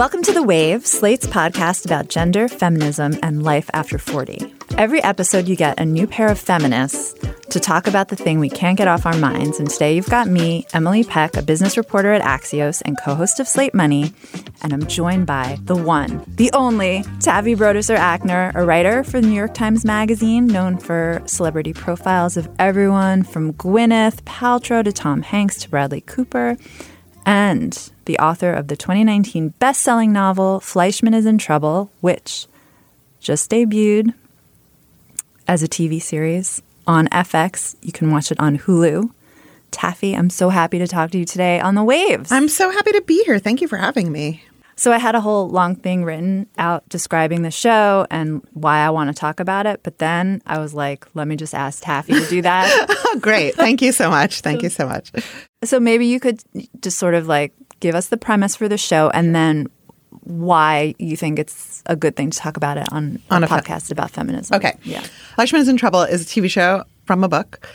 Welcome 0.00 0.22
to 0.22 0.32
The 0.32 0.42
Wave, 0.42 0.86
Slate's 0.86 1.26
podcast 1.26 1.84
about 1.84 2.08
gender, 2.08 2.48
feminism, 2.48 3.18
and 3.22 3.42
life 3.42 3.68
after 3.74 3.98
40. 3.98 4.50
Every 4.78 5.02
episode, 5.02 5.46
you 5.46 5.56
get 5.56 5.78
a 5.78 5.84
new 5.84 6.06
pair 6.06 6.28
of 6.28 6.38
feminists 6.38 7.12
to 7.50 7.60
talk 7.60 7.86
about 7.86 8.08
the 8.08 8.16
thing 8.16 8.38
we 8.38 8.48
can't 8.48 8.78
get 8.78 8.88
off 8.88 9.04
our 9.04 9.18
minds. 9.18 9.60
And 9.60 9.68
today, 9.68 9.94
you've 9.94 10.08
got 10.08 10.26
me, 10.26 10.66
Emily 10.72 11.04
Peck, 11.04 11.36
a 11.36 11.42
business 11.42 11.76
reporter 11.76 12.14
at 12.14 12.22
Axios 12.22 12.80
and 12.86 12.96
co 12.98 13.14
host 13.14 13.40
of 13.40 13.46
Slate 13.46 13.74
Money. 13.74 14.14
And 14.62 14.72
I'm 14.72 14.86
joined 14.86 15.26
by 15.26 15.58
the 15.64 15.76
one, 15.76 16.24
the 16.26 16.50
only, 16.54 17.04
Taffy 17.20 17.54
Brodesser 17.54 17.98
Akner, 17.98 18.54
a 18.54 18.64
writer 18.64 19.04
for 19.04 19.20
the 19.20 19.26
New 19.26 19.34
York 19.34 19.52
Times 19.52 19.84
Magazine, 19.84 20.46
known 20.46 20.78
for 20.78 21.20
celebrity 21.26 21.74
profiles 21.74 22.38
of 22.38 22.48
everyone 22.58 23.22
from 23.22 23.52
Gwyneth 23.52 24.22
Paltrow 24.22 24.82
to 24.82 24.92
Tom 24.92 25.20
Hanks 25.20 25.58
to 25.58 25.68
Bradley 25.68 26.00
Cooper 26.00 26.56
and 27.26 27.90
the 28.04 28.18
author 28.18 28.52
of 28.52 28.68
the 28.68 28.76
2019 28.76 29.50
best 29.58 29.80
selling 29.80 30.12
novel, 30.12 30.60
Fleishman 30.60 31.14
is 31.14 31.26
in 31.26 31.38
Trouble, 31.38 31.90
which 32.00 32.46
just 33.20 33.50
debuted 33.50 34.14
as 35.46 35.62
a 35.62 35.68
TV 35.68 36.00
series 36.00 36.62
on 36.86 37.06
FX. 37.08 37.76
You 37.82 37.92
can 37.92 38.10
watch 38.10 38.30
it 38.32 38.40
on 38.40 38.58
Hulu. 38.58 39.10
Taffy, 39.70 40.14
I'm 40.16 40.30
so 40.30 40.48
happy 40.48 40.78
to 40.78 40.88
talk 40.88 41.10
to 41.12 41.18
you 41.18 41.24
today 41.24 41.60
on 41.60 41.74
the 41.74 41.84
waves. 41.84 42.32
I'm 42.32 42.48
so 42.48 42.70
happy 42.70 42.92
to 42.92 43.02
be 43.02 43.22
here. 43.24 43.38
Thank 43.38 43.60
you 43.60 43.68
for 43.68 43.76
having 43.76 44.10
me. 44.10 44.42
So 44.80 44.92
I 44.92 44.96
had 44.96 45.14
a 45.14 45.20
whole 45.20 45.46
long 45.46 45.76
thing 45.76 46.04
written 46.04 46.46
out 46.56 46.88
describing 46.88 47.42
the 47.42 47.50
show 47.50 48.06
and 48.10 48.40
why 48.54 48.78
I 48.78 48.88
want 48.88 49.14
to 49.14 49.14
talk 49.14 49.38
about 49.38 49.66
it. 49.66 49.82
But 49.82 49.98
then 49.98 50.40
I 50.46 50.58
was 50.58 50.72
like, 50.72 51.06
let 51.12 51.28
me 51.28 51.36
just 51.36 51.54
ask 51.54 51.82
Taffy 51.82 52.14
to 52.14 52.26
do 52.30 52.40
that. 52.40 52.86
oh, 52.88 53.18
great. 53.20 53.56
Thank 53.56 53.82
you 53.82 53.92
so 53.92 54.08
much. 54.08 54.40
Thank 54.40 54.62
you 54.62 54.70
so 54.70 54.86
much. 54.88 55.12
So 55.64 55.80
maybe 55.80 56.06
you 56.06 56.18
could 56.18 56.42
just 56.80 56.98
sort 56.98 57.12
of 57.12 57.26
like 57.26 57.52
give 57.80 57.94
us 57.94 58.08
the 58.08 58.16
premise 58.16 58.56
for 58.56 58.68
the 58.68 58.78
show 58.78 59.10
and 59.10 59.34
then 59.34 59.66
why 60.22 60.94
you 60.98 61.14
think 61.14 61.38
it's 61.38 61.82
a 61.84 61.94
good 61.94 62.16
thing 62.16 62.30
to 62.30 62.38
talk 62.38 62.56
about 62.56 62.78
it 62.78 62.90
on, 62.90 63.20
on 63.30 63.44
a, 63.44 63.48
podcast 63.48 63.88
fe- 63.88 63.92
about 63.92 64.10
feminism. 64.10 64.56
Okay. 64.56 64.78
Yeah. 64.84 65.04
Fleishman 65.34 65.60
is 65.60 65.68
in 65.68 65.76
Trouble 65.76 66.04
is 66.04 66.22
a 66.22 66.24
TV 66.24 66.50
show 66.50 66.84
from 67.04 67.22
a 67.22 67.28
book 67.28 67.68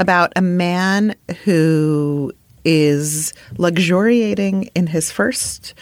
about 0.00 0.32
a 0.34 0.42
man 0.42 1.14
who 1.44 2.32
is 2.64 3.32
luxuriating 3.58 4.70
in 4.74 4.88
his 4.88 5.12
first 5.12 5.74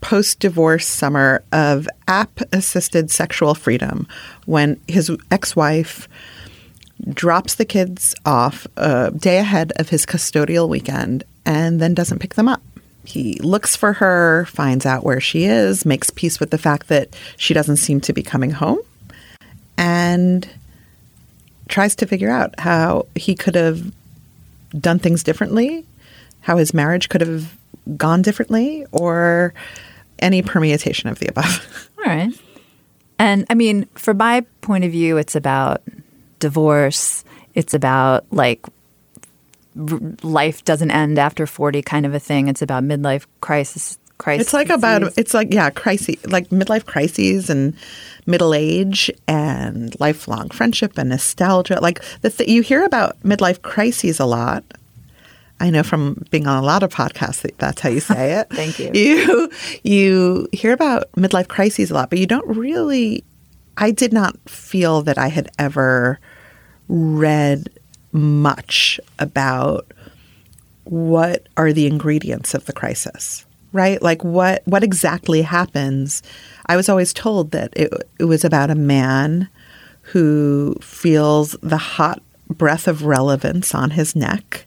post 0.00 0.40
divorce 0.40 0.86
summer 0.86 1.42
of 1.52 1.88
app 2.06 2.40
assisted 2.52 3.10
sexual 3.10 3.54
freedom 3.54 4.06
when 4.44 4.80
his 4.86 5.10
ex 5.30 5.56
wife 5.56 6.08
drops 7.10 7.56
the 7.56 7.64
kids 7.64 8.14
off 8.24 8.66
a 8.76 9.10
day 9.10 9.38
ahead 9.38 9.72
of 9.76 9.88
his 9.88 10.06
custodial 10.06 10.68
weekend 10.68 11.24
and 11.44 11.80
then 11.80 11.94
doesn't 11.94 12.18
pick 12.18 12.34
them 12.34 12.48
up. 12.48 12.62
He 13.04 13.34
looks 13.40 13.76
for 13.76 13.92
her, 13.94 14.46
finds 14.46 14.84
out 14.84 15.04
where 15.04 15.20
she 15.20 15.44
is, 15.44 15.86
makes 15.86 16.10
peace 16.10 16.40
with 16.40 16.50
the 16.50 16.58
fact 16.58 16.88
that 16.88 17.14
she 17.36 17.54
doesn't 17.54 17.76
seem 17.76 18.00
to 18.02 18.12
be 18.12 18.22
coming 18.22 18.50
home, 18.50 18.80
and 19.78 20.48
tries 21.68 21.94
to 21.96 22.06
figure 22.06 22.30
out 22.30 22.58
how 22.58 23.06
he 23.14 23.34
could 23.34 23.54
have 23.54 23.92
done 24.80 24.98
things 24.98 25.22
differently, 25.22 25.84
how 26.40 26.56
his 26.56 26.74
marriage 26.74 27.08
could 27.08 27.20
have 27.20 27.56
gone 27.96 28.22
differently, 28.22 28.86
or 28.92 29.54
any 30.18 30.42
permutation 30.42 31.08
of 31.08 31.18
the 31.18 31.28
above. 31.28 31.90
All 31.98 32.04
right. 32.04 32.32
And 33.18 33.46
I 33.48 33.54
mean, 33.54 33.86
from 33.94 34.18
my 34.18 34.42
point 34.60 34.84
of 34.84 34.92
view, 34.92 35.16
it's 35.16 35.34
about 35.34 35.82
divorce. 36.38 37.24
It's 37.54 37.74
about 37.74 38.26
like 38.30 38.64
r- 39.78 40.00
life 40.22 40.64
doesn't 40.64 40.90
end 40.90 41.18
after 41.18 41.46
40 41.46 41.82
kind 41.82 42.06
of 42.06 42.14
a 42.14 42.20
thing. 42.20 42.48
It's 42.48 42.62
about 42.62 42.84
midlife 42.84 43.26
crisis. 43.40 43.98
Crisis. 44.18 44.46
It's 44.46 44.54
like 44.54 44.70
about 44.70 45.02
it's 45.18 45.34
like 45.34 45.52
yeah, 45.52 45.68
crisis 45.68 46.16
like 46.26 46.48
midlife 46.48 46.86
crises 46.86 47.50
and 47.50 47.74
middle 48.24 48.54
age 48.54 49.10
and 49.28 49.94
lifelong 50.00 50.48
friendship 50.48 50.96
and 50.96 51.10
nostalgia. 51.10 51.78
Like 51.82 52.02
the 52.22 52.30
th- 52.30 52.48
you 52.48 52.62
hear 52.62 52.82
about 52.84 53.20
midlife 53.20 53.60
crises 53.60 54.18
a 54.18 54.24
lot, 54.24 54.64
I 55.58 55.70
know 55.70 55.82
from 55.82 56.24
being 56.30 56.46
on 56.46 56.62
a 56.62 56.66
lot 56.66 56.82
of 56.82 56.92
podcasts 56.92 57.42
that 57.42 57.58
that's 57.58 57.80
how 57.80 57.88
you 57.88 58.00
say 58.00 58.32
it. 58.40 58.48
Thank 58.50 58.78
you. 58.78 58.90
You 58.92 59.50
you 59.82 60.48
hear 60.52 60.72
about 60.72 61.10
midlife 61.12 61.48
crises 61.48 61.90
a 61.90 61.94
lot, 61.94 62.10
but 62.10 62.18
you 62.18 62.26
don't 62.26 62.56
really 62.56 63.24
I 63.76 63.90
did 63.90 64.12
not 64.12 64.36
feel 64.48 65.02
that 65.02 65.18
I 65.18 65.28
had 65.28 65.50
ever 65.58 66.18
read 66.88 67.68
much 68.12 69.00
about 69.18 69.86
what 70.84 71.46
are 71.56 71.72
the 71.72 71.86
ingredients 71.86 72.54
of 72.54 72.64
the 72.66 72.72
crisis, 72.72 73.44
right? 73.72 74.00
Like 74.00 74.24
what 74.24 74.62
what 74.66 74.84
exactly 74.84 75.42
happens? 75.42 76.22
I 76.66 76.76
was 76.76 76.88
always 76.88 77.12
told 77.12 77.50
that 77.52 77.72
it 77.76 77.92
it 78.18 78.24
was 78.24 78.44
about 78.44 78.70
a 78.70 78.74
man 78.74 79.48
who 80.02 80.76
feels 80.80 81.52
the 81.62 81.76
hot 81.76 82.22
breath 82.48 82.86
of 82.86 83.04
relevance 83.04 83.74
on 83.74 83.90
his 83.90 84.14
neck 84.14 84.66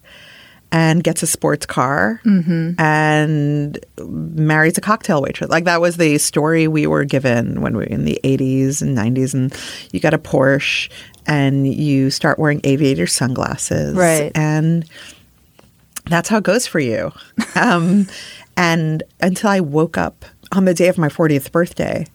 and 0.71 1.03
gets 1.03 1.23
a 1.23 1.27
sports 1.27 1.65
car 1.65 2.21
mm-hmm. 2.23 2.79
and 2.79 3.79
marries 4.07 4.77
a 4.77 4.81
cocktail 4.81 5.21
waitress. 5.21 5.49
Like 5.49 5.63
that 5.63 5.81
was 5.81 5.97
the 5.97 6.17
story 6.19 6.67
we 6.67 6.85
were 6.85 7.05
given 7.05 7.61
when 7.61 7.75
we 7.75 7.83
were 7.83 7.89
in 7.89 8.05
the 8.05 8.19
80s 8.23 8.81
and 8.81 8.97
90s. 8.97 9.33
And 9.33 9.53
you 9.91 9.99
got 9.99 10.13
a 10.13 10.19
Porsche 10.19 10.89
and 11.25 11.71
you 11.71 12.11
start 12.11 12.37
wearing 12.37 12.61
aviator 12.63 13.07
sunglasses. 13.07 13.95
Right. 13.95 14.31
And 14.35 14.87
that's 16.05 16.29
how 16.29 16.37
it 16.37 16.43
goes 16.43 16.67
for 16.67 16.79
you. 16.79 17.11
um, 17.55 18.07
and 18.55 19.03
until 19.21 19.49
I 19.49 19.61
woke 19.61 19.97
up 19.97 20.25
on 20.51 20.65
the 20.65 20.73
day 20.73 20.87
of 20.87 20.97
my 20.97 21.09
40th 21.09 21.51
birthday, 21.51 22.05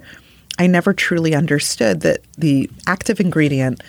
I 0.58 0.68
never 0.68 0.92
truly 0.92 1.34
understood 1.34 2.02
that 2.02 2.20
the 2.38 2.70
active 2.86 3.18
ingredient 3.18 3.82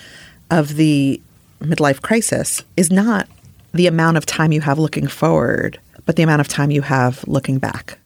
of 0.50 0.76
the 0.76 1.22
midlife 1.60 2.02
crisis 2.02 2.64
is 2.76 2.92
not 2.92 3.28
the 3.76 3.88
amount 3.88 4.16
of 4.16 4.26
time 4.26 4.54
you 4.54 4.62
have 4.62 4.80
looking 4.80 5.06
forward, 5.06 5.78
but 6.06 6.16
the 6.16 6.24
amount 6.24 6.40
of 6.40 6.48
time 6.48 6.72
you 6.72 6.82
have 6.82 7.28
looking 7.28 7.60
back. 7.60 8.00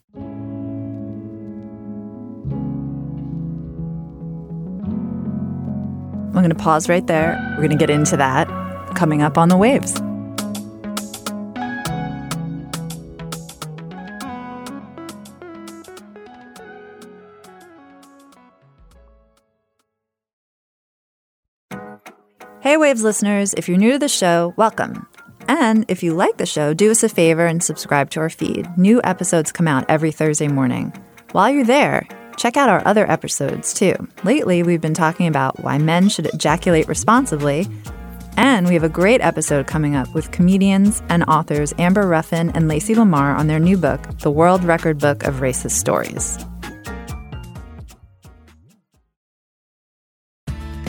I'm 6.25 6.33
going 6.33 6.49
to 6.49 6.55
pause 6.55 6.89
right 6.89 7.05
there. 7.05 7.37
We're 7.51 7.67
going 7.67 7.69
to 7.69 7.75
get 7.77 7.91
into 7.91 8.17
that 8.17 8.47
coming 8.95 9.21
up 9.21 9.37
on 9.37 9.49
the 9.49 9.57
waves. 9.57 10.01
Hey, 22.61 22.77
Waves 22.77 23.03
listeners, 23.03 23.53
if 23.53 23.67
you're 23.67 23.77
new 23.77 23.91
to 23.93 23.99
the 23.99 24.07
show, 24.07 24.53
welcome. 24.57 25.07
And 25.61 25.83
if 25.89 26.03
you 26.03 26.13
like 26.13 26.37
the 26.37 26.45
show, 26.45 26.73
do 26.73 26.89
us 26.89 27.03
a 27.03 27.09
favor 27.09 27.45
and 27.45 27.61
subscribe 27.61 28.09
to 28.11 28.21
our 28.21 28.29
feed. 28.29 28.65
New 28.77 29.01
episodes 29.03 29.51
come 29.51 29.67
out 29.67 29.83
every 29.89 30.09
Thursday 30.09 30.47
morning. 30.47 30.93
While 31.33 31.49
you're 31.49 31.65
there, 31.65 32.07
check 32.37 32.55
out 32.55 32.69
our 32.69 32.81
other 32.87 33.05
episodes 33.11 33.73
too. 33.73 33.93
Lately, 34.23 34.63
we've 34.63 34.79
been 34.79 34.93
talking 34.93 35.27
about 35.27 35.59
why 35.59 35.77
men 35.77 36.07
should 36.07 36.27
ejaculate 36.27 36.87
responsibly. 36.87 37.67
And 38.37 38.69
we 38.69 38.73
have 38.73 38.85
a 38.85 38.89
great 38.89 39.19
episode 39.19 39.67
coming 39.67 39.97
up 39.97 40.15
with 40.15 40.31
comedians 40.31 41.03
and 41.09 41.25
authors 41.25 41.73
Amber 41.77 42.07
Ruffin 42.07 42.51
and 42.51 42.69
Lacey 42.69 42.95
Lamar 42.95 43.35
on 43.35 43.47
their 43.47 43.59
new 43.59 43.75
book, 43.75 44.01
The 44.19 44.31
World 44.31 44.63
Record 44.63 44.97
Book 44.97 45.23
of 45.23 45.41
Racist 45.41 45.71
Stories. 45.71 46.37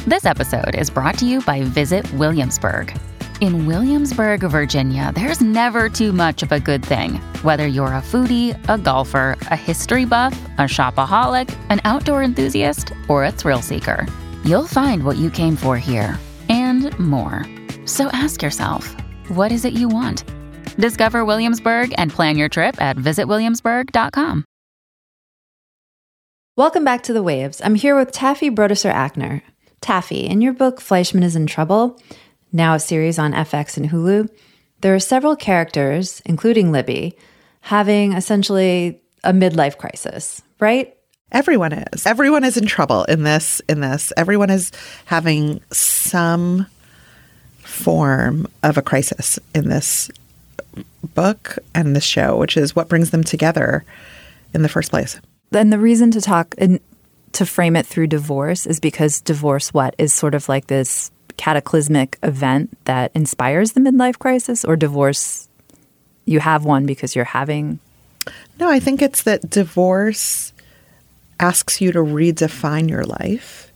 This 0.07 0.25
episode 0.25 0.77
is 0.77 0.91
brought 0.91 1.19
to 1.19 1.27
you 1.27 1.41
by 1.41 1.63
Visit 1.65 2.11
Williamsburg. 2.13 2.97
In 3.41 3.65
Williamsburg, 3.65 4.41
Virginia, 4.41 5.13
there's 5.15 5.41
never 5.41 5.89
too 5.89 6.13
much 6.13 6.43
of 6.43 6.53
a 6.53 6.61
good 6.61 6.85
thing. 6.85 7.15
Whether 7.41 7.67
you're 7.67 7.95
a 7.95 8.03
foodie, 8.03 8.55
a 8.69 8.77
golfer, 8.77 9.35
a 9.43 9.57
history 9.57 10.05
buff, 10.05 10.39
a 10.59 10.63
shopaholic, 10.63 11.49
an 11.71 11.81
outdoor 11.85 12.23
enthusiast, 12.23 12.93
or 13.09 13.25
a 13.25 13.33
thrill 13.33 13.63
seeker, 13.63 14.07
you'll 14.45 14.67
find 14.67 15.05
what 15.05 15.17
you 15.17 15.31
came 15.31 15.57
for 15.57 15.79
here 15.79 16.19
and 16.51 16.97
more. 16.99 17.47
So 17.87 18.09
ask 18.09 18.43
yourself, 18.43 18.95
what 19.29 19.53
is 19.53 19.65
it 19.65 19.73
you 19.73 19.89
want? 19.89 20.23
Discover 20.77 21.25
Williamsburg 21.25 21.95
and 21.97 22.11
plan 22.11 22.37
your 22.37 22.51
trip 22.51 22.79
at 22.79 22.99
visitwilliamsburg.com. 22.99 24.45
Welcome 26.59 26.85
back 26.85 27.03
to 27.05 27.15
The 27.15 27.23
Waves. 27.23 27.63
I'm 27.65 27.75
here 27.75 27.97
with 27.97 28.13
Taffy 28.13 28.51
Brodesser 28.51 28.93
Akner. 28.93 29.41
Taffy, 29.81 30.27
in 30.27 30.43
your 30.43 30.53
book 30.53 30.79
Fleishman 30.79 31.23
is 31.23 31.37
in 31.37 31.47
Trouble, 31.47 31.99
now 32.53 32.75
a 32.75 32.81
series 32.81 33.19
on 33.19 33.33
FX 33.33 33.77
and 33.77 33.91
Hulu, 33.91 34.29
there 34.81 34.95
are 34.95 35.01
several 35.01 35.37
characters, 35.37 36.23
including 36.25 36.73
Libby, 36.73 37.17
having 37.61 38.13
essentially 38.13 39.01
a 39.23 39.33
midlife 39.33 39.77
crisis, 39.77 40.43
right? 40.59 40.97
Everyone 41.33 41.73
is. 41.73 42.07
Everyone 42.07 42.45
is 42.45 42.57
in 42.57 42.67
trouble 42.67 43.05
in 43.05 43.23
this 43.23 43.61
in 43.69 43.81
this. 43.81 44.13
Everyone 44.17 44.51
is 44.51 44.73
having 45.05 45.61
some 45.71 46.67
form 47.59 48.49
of 48.63 48.77
a 48.77 48.83
crisis 48.83 49.39
in 49.55 49.69
this 49.69 50.11
book 51.15 51.59
and 51.75 51.95
this 51.95 52.05
show, 52.05 52.37
which 52.37 52.57
is 52.57 52.75
what 52.75 52.89
brings 52.89 53.11
them 53.11 53.23
together 53.23 53.85
in 54.55 54.63
the 54.63 54.69
first 54.69 54.91
place. 54.91 55.21
And 55.53 55.73
the 55.73 55.79
reason 55.79 56.11
to 56.13 56.21
talk 56.21 56.55
and 56.59 56.81
to 57.33 57.47
frame 57.47 57.77
it 57.77 57.87
through 57.87 58.09
divorce 58.09 58.67
is 58.67 58.81
because 58.81 59.21
divorce, 59.21 59.73
what 59.73 59.95
is 59.99 60.13
sort 60.13 60.35
of 60.35 60.49
like 60.49 60.67
this 60.67 61.11
cataclysmic 61.37 62.19
event 62.23 62.77
that 62.85 63.11
inspires 63.15 63.73
the 63.73 63.81
midlife 63.81 64.19
crisis, 64.19 64.65
or 64.65 64.77
divorce, 64.77 65.49
you 66.25 66.41
have 66.41 66.65
one 66.65 66.87
because 66.87 67.17
you're 67.17 67.25
having. 67.25 67.79
No, 68.59 68.71
I 68.71 68.81
think 68.81 69.03
it's 69.03 69.23
that 69.23 69.51
divorce 69.51 70.53
asks 71.39 71.81
you 71.81 71.93
to 71.93 72.01
redefine 72.01 72.89
your 72.89 73.05
life. 73.05 73.73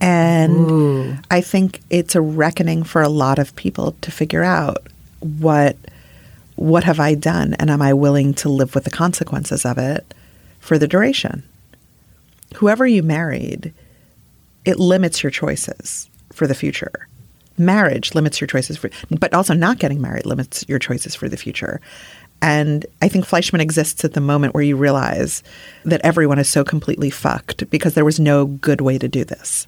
And 0.00 1.22
I 1.30 1.40
think 1.40 1.80
it's 1.90 2.14
a 2.14 2.20
reckoning 2.20 2.84
for 2.84 3.02
a 3.02 3.08
lot 3.08 3.38
of 3.38 3.54
people 3.56 3.92
to 4.00 4.10
figure 4.10 4.42
out 4.42 4.86
what 5.20 5.76
what 6.56 6.84
have 6.84 7.00
I 7.00 7.14
done 7.14 7.54
and 7.54 7.68
am 7.68 7.82
I 7.82 7.92
willing 7.94 8.32
to 8.34 8.48
live 8.48 8.74
with 8.74 8.84
the 8.84 8.90
consequences 8.90 9.64
of 9.64 9.76
it 9.76 10.14
for 10.60 10.78
the 10.78 10.86
duration? 10.86 11.42
Whoever 12.56 12.86
you 12.86 13.02
married, 13.02 13.72
it 14.64 14.78
limits 14.78 15.22
your 15.22 15.30
choices 15.30 16.08
for 16.34 16.46
the 16.46 16.54
future. 16.54 16.92
Marriage 17.56 18.14
limits 18.14 18.40
your 18.40 18.48
choices 18.48 18.76
for 18.76 18.90
but 19.20 19.32
also 19.32 19.54
not 19.54 19.78
getting 19.78 20.00
married 20.00 20.26
limits 20.26 20.64
your 20.68 20.78
choices 20.78 21.14
for 21.14 21.28
the 21.28 21.36
future. 21.36 21.80
And 22.42 22.84
I 23.00 23.08
think 23.08 23.24
Fleishman 23.24 23.60
exists 23.60 24.04
at 24.04 24.12
the 24.12 24.20
moment 24.20 24.54
where 24.54 24.62
you 24.64 24.76
realize 24.76 25.42
that 25.84 26.00
everyone 26.04 26.38
is 26.38 26.48
so 26.48 26.64
completely 26.64 27.08
fucked 27.10 27.70
because 27.70 27.94
there 27.94 28.04
was 28.04 28.18
no 28.20 28.46
good 28.46 28.80
way 28.80 28.98
to 28.98 29.08
do 29.08 29.24
this. 29.24 29.66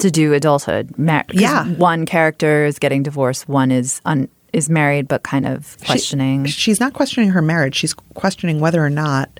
To 0.00 0.10
do 0.10 0.32
adulthood. 0.34 0.98
Mar- 0.98 1.24
Yeah. 1.32 1.66
One 1.74 2.04
character 2.04 2.64
is 2.64 2.78
getting 2.78 3.02
divorced, 3.02 3.48
one 3.48 3.70
is 3.70 4.00
un- 4.04 4.28
is 4.52 4.68
married 4.68 5.06
but 5.06 5.22
kind 5.22 5.46
of 5.46 5.76
She- 5.80 5.86
questioning. 5.86 6.44
she's 6.46 6.80
not 6.80 6.92
questioning 6.94 7.30
her 7.30 7.42
marriage. 7.42 7.76
She's 7.76 7.94
questioning 8.14 8.58
whether 8.58 8.84
or 8.84 8.90
not, 8.90 9.38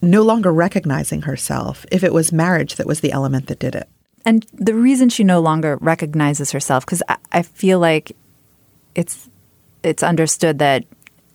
no 0.00 0.22
longer 0.22 0.52
recognizing 0.52 1.22
herself, 1.22 1.84
if 1.90 2.04
it 2.04 2.12
was 2.12 2.30
marriage 2.32 2.76
that 2.76 2.86
was 2.86 3.00
the 3.00 3.10
element 3.10 3.46
that 3.48 3.58
did 3.58 3.74
it. 3.74 3.88
And 4.24 4.46
the 4.54 4.74
reason 4.74 5.08
she 5.08 5.24
no 5.24 5.40
longer 5.40 5.76
recognizes 5.80 6.50
herself, 6.52 6.84
because 6.86 7.02
I, 7.08 7.16
I 7.32 7.42
feel 7.42 7.78
like 7.78 8.16
it's 8.94 9.28
it's 9.82 10.02
understood 10.02 10.58
that 10.60 10.84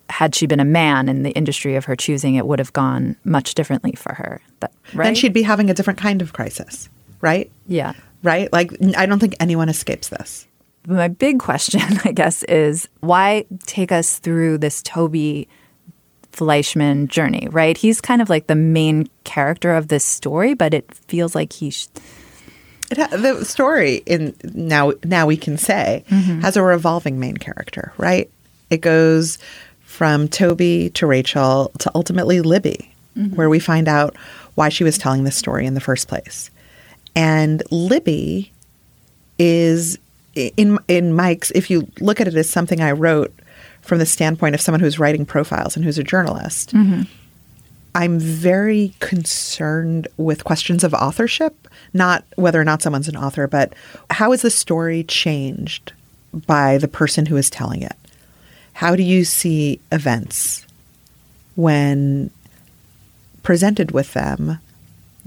had 0.08 0.34
she 0.34 0.46
been 0.46 0.60
a 0.60 0.64
man 0.64 1.08
in 1.08 1.22
the 1.22 1.30
industry 1.30 1.76
of 1.76 1.84
her 1.84 1.94
choosing, 1.94 2.34
it 2.34 2.46
would 2.46 2.58
have 2.58 2.72
gone 2.72 3.16
much 3.24 3.54
differently 3.54 3.92
for 3.92 4.14
her. 4.14 4.40
That, 4.58 4.72
right? 4.92 5.04
Then 5.04 5.14
she'd 5.14 5.32
be 5.32 5.42
having 5.42 5.70
a 5.70 5.74
different 5.74 6.00
kind 6.00 6.20
of 6.20 6.32
crisis, 6.32 6.88
right? 7.20 7.50
yeah. 7.66 7.94
Right? 8.22 8.52
Like, 8.52 8.70
I 8.98 9.06
don't 9.06 9.18
think 9.18 9.34
anyone 9.40 9.70
escapes 9.70 10.10
this. 10.10 10.46
My 10.86 11.08
big 11.08 11.38
question, 11.38 11.80
I 12.04 12.12
guess, 12.12 12.42
is 12.42 12.86
why 13.00 13.46
take 13.64 13.92
us 13.92 14.18
through 14.18 14.58
this 14.58 14.82
Toby 14.82 15.48
Fleishman 16.32 17.08
journey, 17.08 17.48
right? 17.50 17.76
He's 17.76 18.00
kind 18.00 18.20
of 18.20 18.28
like 18.28 18.46
the 18.46 18.54
main 18.54 19.08
character 19.24 19.74
of 19.74 19.88
this 19.88 20.04
story, 20.04 20.54
but 20.54 20.74
it 20.74 20.92
feels 21.08 21.34
like 21.34 21.52
he's 21.52 21.88
It 21.96 22.02
ha- 22.96 23.16
the 23.16 23.44
story 23.44 24.02
in 24.06 24.34
now 24.54 24.92
now 25.04 25.26
we 25.26 25.36
can 25.36 25.56
say 25.56 26.04
mm-hmm. 26.08 26.40
has 26.40 26.56
a 26.56 26.62
revolving 26.62 27.20
main 27.20 27.36
character, 27.36 27.92
right? 27.96 28.30
It 28.70 28.80
goes 28.80 29.38
from 29.82 30.28
Toby 30.28 30.90
to 30.90 31.06
Rachel 31.06 31.72
to 31.80 31.90
ultimately 31.94 32.40
Libby, 32.40 32.92
mm-hmm. 33.16 33.34
where 33.36 33.50
we 33.50 33.58
find 33.58 33.88
out 33.88 34.16
why 34.54 34.68
she 34.68 34.84
was 34.84 34.98
telling 34.98 35.24
this 35.24 35.36
story 35.36 35.66
in 35.66 35.74
the 35.74 35.80
first 35.80 36.08
place. 36.08 36.50
And 37.14 37.62
Libby 37.70 38.52
is 39.38 39.98
in 40.34 40.78
in 40.88 41.12
Mike's 41.14 41.50
if 41.52 41.70
you 41.70 41.88
look 42.00 42.20
at 42.20 42.28
it 42.28 42.34
as 42.34 42.48
something 42.48 42.80
I 42.80 42.92
wrote 42.92 43.32
from 43.82 43.98
the 43.98 44.06
standpoint 44.06 44.54
of 44.54 44.60
someone 44.60 44.80
who's 44.80 44.98
writing 44.98 45.26
profiles 45.26 45.76
and 45.76 45.84
who's 45.84 45.98
a 45.98 46.04
journalist. 46.04 46.74
Mm-hmm. 46.74 47.02
I'm 47.94 48.20
very 48.20 48.94
concerned 49.00 50.06
with 50.16 50.44
questions 50.44 50.84
of 50.84 50.94
authorship, 50.94 51.66
not 51.92 52.24
whether 52.36 52.60
or 52.60 52.64
not 52.64 52.82
someone's 52.82 53.08
an 53.08 53.16
author, 53.16 53.46
but 53.46 53.72
how 54.10 54.32
is 54.32 54.42
the 54.42 54.50
story 54.50 55.04
changed 55.04 55.92
by 56.46 56.78
the 56.78 56.88
person 56.88 57.26
who 57.26 57.36
is 57.36 57.50
telling 57.50 57.82
it? 57.82 57.96
How 58.74 58.96
do 58.96 59.02
you 59.02 59.24
see 59.24 59.80
events 59.92 60.66
when 61.56 62.30
presented 63.42 63.90
with 63.90 64.12
them, 64.14 64.58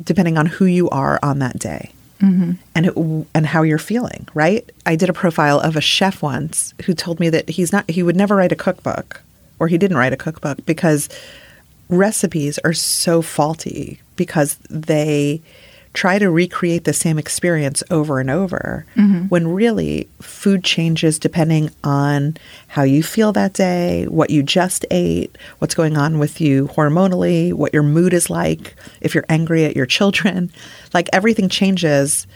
depending 0.01 0.37
on 0.37 0.45
who 0.45 0.65
you 0.65 0.89
are 0.89 1.19
on 1.21 1.39
that 1.39 1.59
day? 1.59 1.91
Mm-hmm. 2.21 2.51
and 2.73 2.85
it, 2.85 3.27
and 3.33 3.45
how 3.45 3.63
you're 3.63 3.77
feeling, 3.77 4.29
right? 4.33 4.69
I 4.85 4.95
did 4.95 5.09
a 5.09 5.13
profile 5.13 5.59
of 5.59 5.75
a 5.75 5.81
chef 5.81 6.21
once 6.21 6.73
who 6.85 6.93
told 6.93 7.19
me 7.19 7.27
that 7.29 7.49
he's 7.49 7.73
not 7.73 7.89
he 7.89 8.01
would 8.01 8.15
never 8.15 8.37
write 8.37 8.53
a 8.53 8.55
cookbook 8.55 9.21
or 9.59 9.67
he 9.67 9.77
didn't 9.77 9.97
write 9.97 10.13
a 10.13 10.17
cookbook 10.17 10.65
because 10.65 11.09
recipes 11.89 12.59
are 12.59 12.71
so 12.71 13.21
faulty 13.21 13.99
because 14.15 14.55
they 14.69 15.41
try 15.93 16.17
to 16.17 16.29
recreate 16.29 16.85
the 16.85 16.93
same 16.93 17.19
experience 17.19 17.83
over 17.91 18.19
and 18.19 18.29
over 18.29 18.85
mm-hmm. 18.95 19.25
when 19.27 19.47
really 19.47 20.07
food 20.21 20.63
changes 20.63 21.19
depending 21.19 21.69
on 21.83 22.35
how 22.67 22.81
you 22.81 23.03
feel 23.03 23.31
that 23.31 23.53
day, 23.53 24.05
what 24.07 24.31
you 24.31 24.41
just 24.41 24.85
ate, 24.89 25.37
what's 25.59 25.75
going 25.75 25.95
on 25.95 26.17
with 26.17 26.41
you 26.41 26.67
hormonally, 26.69 27.53
what 27.53 27.73
your 27.73 27.83
mood 27.83 28.13
is 28.13 28.29
like, 28.29 28.75
if 29.01 29.13
you're 29.13 29.25
angry 29.29 29.65
at 29.65 29.75
your 29.75 29.85
children. 29.85 30.51
Like 30.93 31.09
everything 31.11 31.49
changes, 31.49 32.27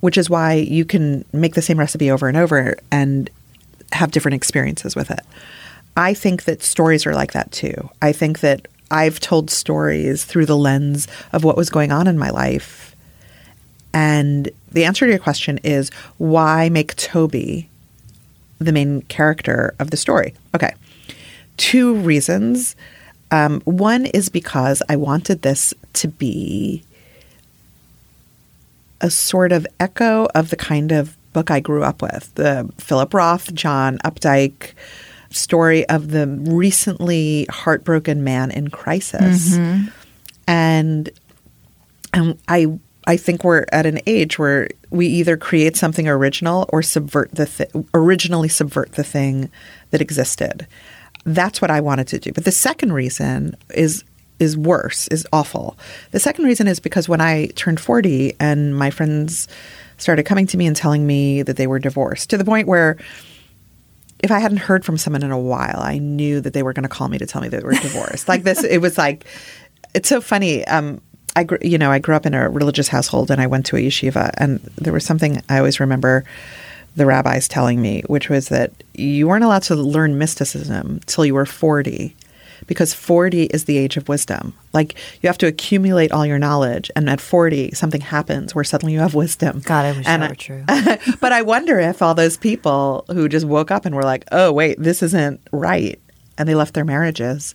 which 0.00 0.16
is 0.16 0.30
why 0.30 0.54
you 0.54 0.84
can 0.84 1.24
make 1.32 1.54
the 1.54 1.62
same 1.62 1.78
recipe 1.78 2.10
over 2.12 2.28
and 2.28 2.36
over 2.36 2.76
and 2.92 3.28
have 3.90 4.12
different 4.12 4.36
experiences 4.36 4.94
with 4.94 5.10
it. 5.10 5.20
I 5.96 6.14
think 6.14 6.44
that 6.44 6.62
stories 6.62 7.06
are 7.06 7.14
like 7.14 7.32
that 7.32 7.50
too. 7.50 7.90
I 8.00 8.12
think 8.12 8.40
that 8.40 8.68
I've 8.90 9.18
told 9.20 9.50
stories 9.50 10.24
through 10.24 10.46
the 10.46 10.56
lens 10.56 11.08
of 11.32 11.42
what 11.42 11.56
was 11.56 11.70
going 11.70 11.90
on 11.90 12.06
in 12.06 12.18
my 12.18 12.30
life. 12.30 12.93
And 13.94 14.50
the 14.72 14.84
answer 14.84 15.06
to 15.06 15.10
your 15.10 15.20
question 15.20 15.58
is 15.62 15.90
why 16.18 16.68
make 16.68 16.96
Toby 16.96 17.70
the 18.58 18.72
main 18.72 19.02
character 19.02 19.74
of 19.78 19.90
the 19.90 19.96
story? 19.96 20.34
Okay. 20.54 20.74
Two 21.56 21.94
reasons. 21.94 22.74
Um, 23.30 23.60
one 23.62 24.06
is 24.06 24.28
because 24.28 24.82
I 24.88 24.96
wanted 24.96 25.42
this 25.42 25.72
to 25.94 26.08
be 26.08 26.82
a 29.00 29.10
sort 29.10 29.52
of 29.52 29.66
echo 29.78 30.26
of 30.34 30.50
the 30.50 30.56
kind 30.56 30.90
of 30.92 31.16
book 31.32 31.50
I 31.50 31.60
grew 31.60 31.82
up 31.82 32.02
with 32.02 32.34
the 32.34 32.70
Philip 32.78 33.12
Roth, 33.14 33.54
John 33.54 33.98
Updike 34.04 34.72
story 35.30 35.88
of 35.88 36.10
the 36.10 36.26
recently 36.26 37.46
heartbroken 37.50 38.24
man 38.24 38.50
in 38.50 38.68
crisis. 38.70 39.56
And 40.46 41.10
and 42.12 42.38
I 42.48 42.78
I 43.06 43.16
think 43.16 43.44
we're 43.44 43.66
at 43.70 43.86
an 43.86 44.00
age 44.06 44.38
where 44.38 44.68
we 44.90 45.06
either 45.06 45.36
create 45.36 45.76
something 45.76 46.08
original 46.08 46.68
or 46.72 46.82
subvert 46.82 47.32
the 47.32 47.46
th- 47.46 47.70
originally 47.92 48.48
subvert 48.48 48.92
the 48.92 49.04
thing 49.04 49.50
that 49.90 50.00
existed. 50.00 50.66
That's 51.24 51.60
what 51.60 51.70
I 51.70 51.80
wanted 51.80 52.08
to 52.08 52.18
do. 52.18 52.32
But 52.32 52.44
the 52.44 52.52
second 52.52 52.92
reason 52.92 53.56
is 53.74 54.04
is 54.40 54.56
worse, 54.56 55.06
is 55.08 55.26
awful. 55.32 55.76
The 56.10 56.18
second 56.18 56.44
reason 56.44 56.66
is 56.66 56.80
because 56.80 57.08
when 57.08 57.20
I 57.20 57.46
turned 57.54 57.78
40 57.78 58.34
and 58.40 58.76
my 58.76 58.90
friends 58.90 59.46
started 59.96 60.24
coming 60.24 60.46
to 60.48 60.56
me 60.56 60.66
and 60.66 60.74
telling 60.74 61.06
me 61.06 61.42
that 61.42 61.56
they 61.56 61.68
were 61.68 61.78
divorced 61.78 62.30
to 62.30 62.36
the 62.36 62.44
point 62.44 62.66
where 62.66 62.96
if 64.24 64.30
I 64.30 64.40
hadn't 64.40 64.58
heard 64.58 64.84
from 64.84 64.98
someone 64.98 65.22
in 65.22 65.30
a 65.30 65.38
while, 65.38 65.78
I 65.78 65.98
knew 65.98 66.40
that 66.40 66.52
they 66.52 66.62
were 66.62 66.72
going 66.72 66.82
to 66.82 66.88
call 66.88 67.08
me 67.08 67.18
to 67.18 67.26
tell 67.26 67.42
me 67.42 67.48
that 67.48 67.60
they 67.60 67.66
were 67.66 67.72
divorced. 67.82 68.26
like 68.26 68.42
this, 68.42 68.64
it 68.64 68.78
was 68.78 68.98
like, 68.98 69.24
it's 69.94 70.08
so 70.08 70.20
funny. 70.20 70.66
Um, 70.66 71.00
I, 71.36 71.44
gr- 71.44 71.56
you 71.62 71.78
know, 71.78 71.90
I 71.90 71.98
grew 71.98 72.14
up 72.14 72.26
in 72.26 72.34
a 72.34 72.48
religious 72.48 72.88
household 72.88 73.30
and 73.30 73.40
I 73.40 73.46
went 73.46 73.66
to 73.66 73.76
a 73.76 73.80
yeshiva, 73.80 74.30
and 74.38 74.60
there 74.76 74.92
was 74.92 75.04
something 75.04 75.42
I 75.48 75.58
always 75.58 75.80
remember 75.80 76.24
the 76.96 77.06
rabbis 77.06 77.48
telling 77.48 77.82
me, 77.82 78.02
which 78.06 78.28
was 78.28 78.48
that 78.50 78.70
you 78.94 79.26
weren't 79.26 79.42
allowed 79.44 79.64
to 79.64 79.74
learn 79.74 80.16
mysticism 80.16 81.00
till 81.06 81.26
you 81.26 81.34
were 81.34 81.44
40 81.46 82.14
because 82.68 82.94
40 82.94 83.44
is 83.46 83.64
the 83.64 83.76
age 83.76 83.96
of 83.96 84.08
wisdom. 84.08 84.54
Like 84.72 84.94
you 85.20 85.26
have 85.26 85.36
to 85.38 85.46
accumulate 85.48 86.12
all 86.12 86.24
your 86.24 86.38
knowledge, 86.38 86.90
and 86.94 87.10
at 87.10 87.20
40, 87.20 87.72
something 87.72 88.00
happens 88.00 88.54
where 88.54 88.62
suddenly 88.64 88.92
you 88.92 89.00
have 89.00 89.12
wisdom. 89.14 89.60
God, 89.64 89.84
I 89.86 89.92
wish 89.92 90.06
And 90.06 90.22
that 90.22 90.26
I- 90.26 90.32
were 90.32 90.34
true. 90.36 91.16
but 91.20 91.32
I 91.32 91.42
wonder 91.42 91.80
if 91.80 92.00
all 92.00 92.14
those 92.14 92.36
people 92.36 93.04
who 93.08 93.28
just 93.28 93.44
woke 93.44 93.70
up 93.72 93.84
and 93.84 93.94
were 93.94 94.04
like, 94.04 94.24
oh, 94.32 94.52
wait, 94.52 94.76
this 94.78 95.02
isn't 95.02 95.40
right, 95.52 96.00
and 96.38 96.48
they 96.48 96.54
left 96.54 96.74
their 96.74 96.84
marriages. 96.84 97.54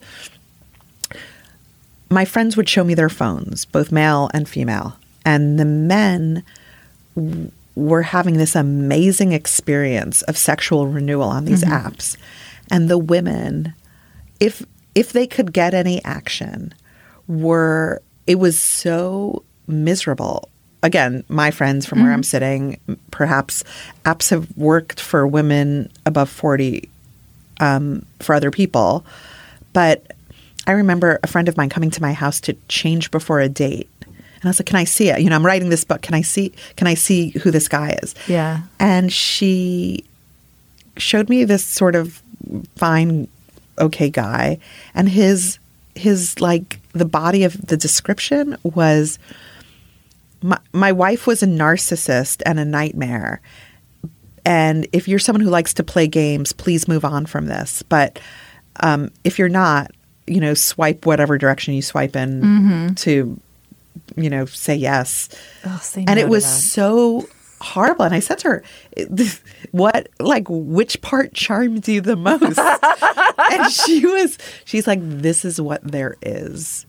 My 2.09 2.25
friends 2.25 2.57
would 2.57 2.67
show 2.67 2.83
me 2.83 2.93
their 2.95 3.09
phones, 3.09 3.65
both 3.65 3.91
male 3.91 4.29
and 4.33 4.49
female, 4.49 4.97
and 5.25 5.59
the 5.59 5.65
men 5.65 6.43
w- 7.15 7.51
were 7.75 8.01
having 8.01 8.37
this 8.37 8.55
amazing 8.55 9.31
experience 9.31 10.21
of 10.23 10.37
sexual 10.37 10.87
renewal 10.87 11.29
on 11.29 11.45
these 11.45 11.63
apps. 11.63 12.17
And 12.71 12.89
the 12.89 12.97
women, 12.97 13.73
if 14.39 14.65
if 14.95 15.13
they 15.13 15.27
could 15.27 15.53
get 15.53 15.73
any 15.73 16.03
action, 16.03 16.73
were 17.27 18.01
it 18.27 18.35
was 18.35 18.59
so 18.59 19.43
miserable. 19.67 20.49
Again, 20.81 21.23
my 21.29 21.51
friends 21.51 21.85
from 21.85 22.01
where 22.01 22.13
I'm 22.13 22.23
sitting, 22.23 22.79
perhaps 23.11 23.63
apps 24.05 24.29
have 24.29 24.55
worked 24.55 24.99
for 24.99 25.27
women 25.27 25.91
above 26.05 26.29
40 26.29 26.89
um, 27.59 28.05
for 28.19 28.33
other 28.33 28.49
people. 28.49 29.05
But 29.73 30.08
I 30.69 30.73
remember 30.73 31.19
a 31.23 31.27
friend 31.27 31.49
of 31.49 31.57
mine 31.57 31.69
coming 31.69 31.89
to 31.89 32.01
my 32.01 32.13
house 32.13 32.39
to 32.41 32.53
change 32.67 33.09
before 33.09 33.39
a 33.39 33.49
date. 33.49 33.89
And 34.05 34.43
I 34.43 34.49
was 34.49 34.59
like, 34.59 34.67
"Can 34.67 34.75
I 34.75 34.83
see 34.83 35.09
it? 35.09 35.19
You 35.19 35.27
know, 35.27 35.35
I'm 35.35 35.43
writing 35.43 35.69
this 35.69 35.83
book. 35.83 36.03
Can 36.03 36.13
I 36.13 36.21
see? 36.21 36.53
Can 36.75 36.85
I 36.85 36.93
see 36.93 37.31
who 37.41 37.49
this 37.49 37.67
guy 37.67 37.97
is?" 38.03 38.13
Yeah. 38.27 38.61
And 38.79 39.11
she 39.11 40.03
showed 40.97 41.27
me 41.27 41.43
this 41.43 41.65
sort 41.65 41.95
of 41.95 42.21
fine, 42.75 43.27
okay 43.79 44.11
guy, 44.11 44.59
and 44.93 45.09
his 45.09 45.57
his 45.95 46.39
like 46.39 46.79
the 46.93 47.03
body 47.03 47.43
of 47.43 47.65
the 47.65 47.75
description 47.75 48.55
was 48.61 49.17
my 50.43 50.59
my 50.71 50.91
wife 50.91 51.25
was 51.25 51.41
a 51.41 51.47
narcissist 51.47 52.43
and 52.45 52.59
a 52.59 52.65
nightmare. 52.65 53.41
And 54.45 54.87
if 54.93 55.07
you're 55.07 55.17
someone 55.17 55.41
who 55.41 55.49
likes 55.49 55.73
to 55.73 55.83
play 55.83 56.05
games, 56.05 56.53
please 56.53 56.87
move 56.87 57.03
on 57.03 57.25
from 57.25 57.47
this. 57.47 57.81
But 57.81 58.19
um, 58.81 59.09
if 59.23 59.39
you're 59.39 59.49
not, 59.49 59.89
you 60.29 60.39
know, 60.39 60.53
swipe 60.53 61.05
whatever 61.05 61.37
direction 61.37 61.73
you 61.73 61.81
swipe 61.81 62.15
in 62.15 62.41
mm-hmm. 62.41 62.93
to, 62.95 63.39
you 64.15 64.29
know, 64.29 64.45
say 64.45 64.75
yes. 64.75 65.29
Oh, 65.65 65.79
say 65.81 66.05
and 66.07 66.17
no 66.17 66.21
it 66.21 66.29
was 66.29 66.43
that. 66.43 66.49
so 66.49 67.27
horrible. 67.61 68.05
And 68.05 68.13
I 68.13 68.19
said 68.19 68.39
to 68.39 68.47
her, 68.49 68.63
"What, 69.71 70.07
like, 70.19 70.45
which 70.49 71.01
part 71.01 71.33
charmed 71.33 71.87
you 71.87 72.01
the 72.01 72.15
most?" 72.15 72.59
and 73.51 73.71
she 73.71 74.05
was, 74.05 74.37
she's 74.65 74.87
like, 74.87 74.99
"This 75.01 75.45
is 75.45 75.59
what 75.59 75.83
there 75.83 76.15
is." 76.21 76.85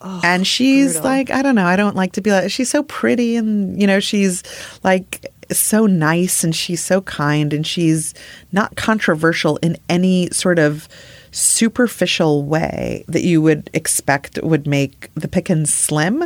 Oh, 0.00 0.20
and 0.22 0.46
she's 0.46 0.92
brutal. 0.94 1.10
like, 1.10 1.30
I 1.30 1.42
don't 1.42 1.54
know, 1.54 1.66
I 1.66 1.76
don't 1.76 1.96
like 1.96 2.12
to 2.12 2.20
be 2.20 2.30
like. 2.30 2.50
She's 2.50 2.70
so 2.70 2.82
pretty, 2.84 3.36
and 3.36 3.80
you 3.80 3.86
know, 3.86 4.00
she's 4.00 4.42
like 4.82 5.26
so 5.50 5.86
nice, 5.86 6.44
and 6.44 6.54
she's 6.54 6.82
so 6.82 7.00
kind, 7.02 7.52
and 7.52 7.66
she's 7.66 8.14
not 8.52 8.76
controversial 8.76 9.56
in 9.58 9.76
any 9.88 10.28
sort 10.30 10.58
of 10.58 10.88
superficial 11.34 12.44
way 12.44 13.04
that 13.08 13.24
you 13.24 13.42
would 13.42 13.68
expect 13.72 14.38
would 14.42 14.66
make 14.66 15.10
the 15.14 15.28
Pickens 15.28 15.72
slim. 15.72 16.24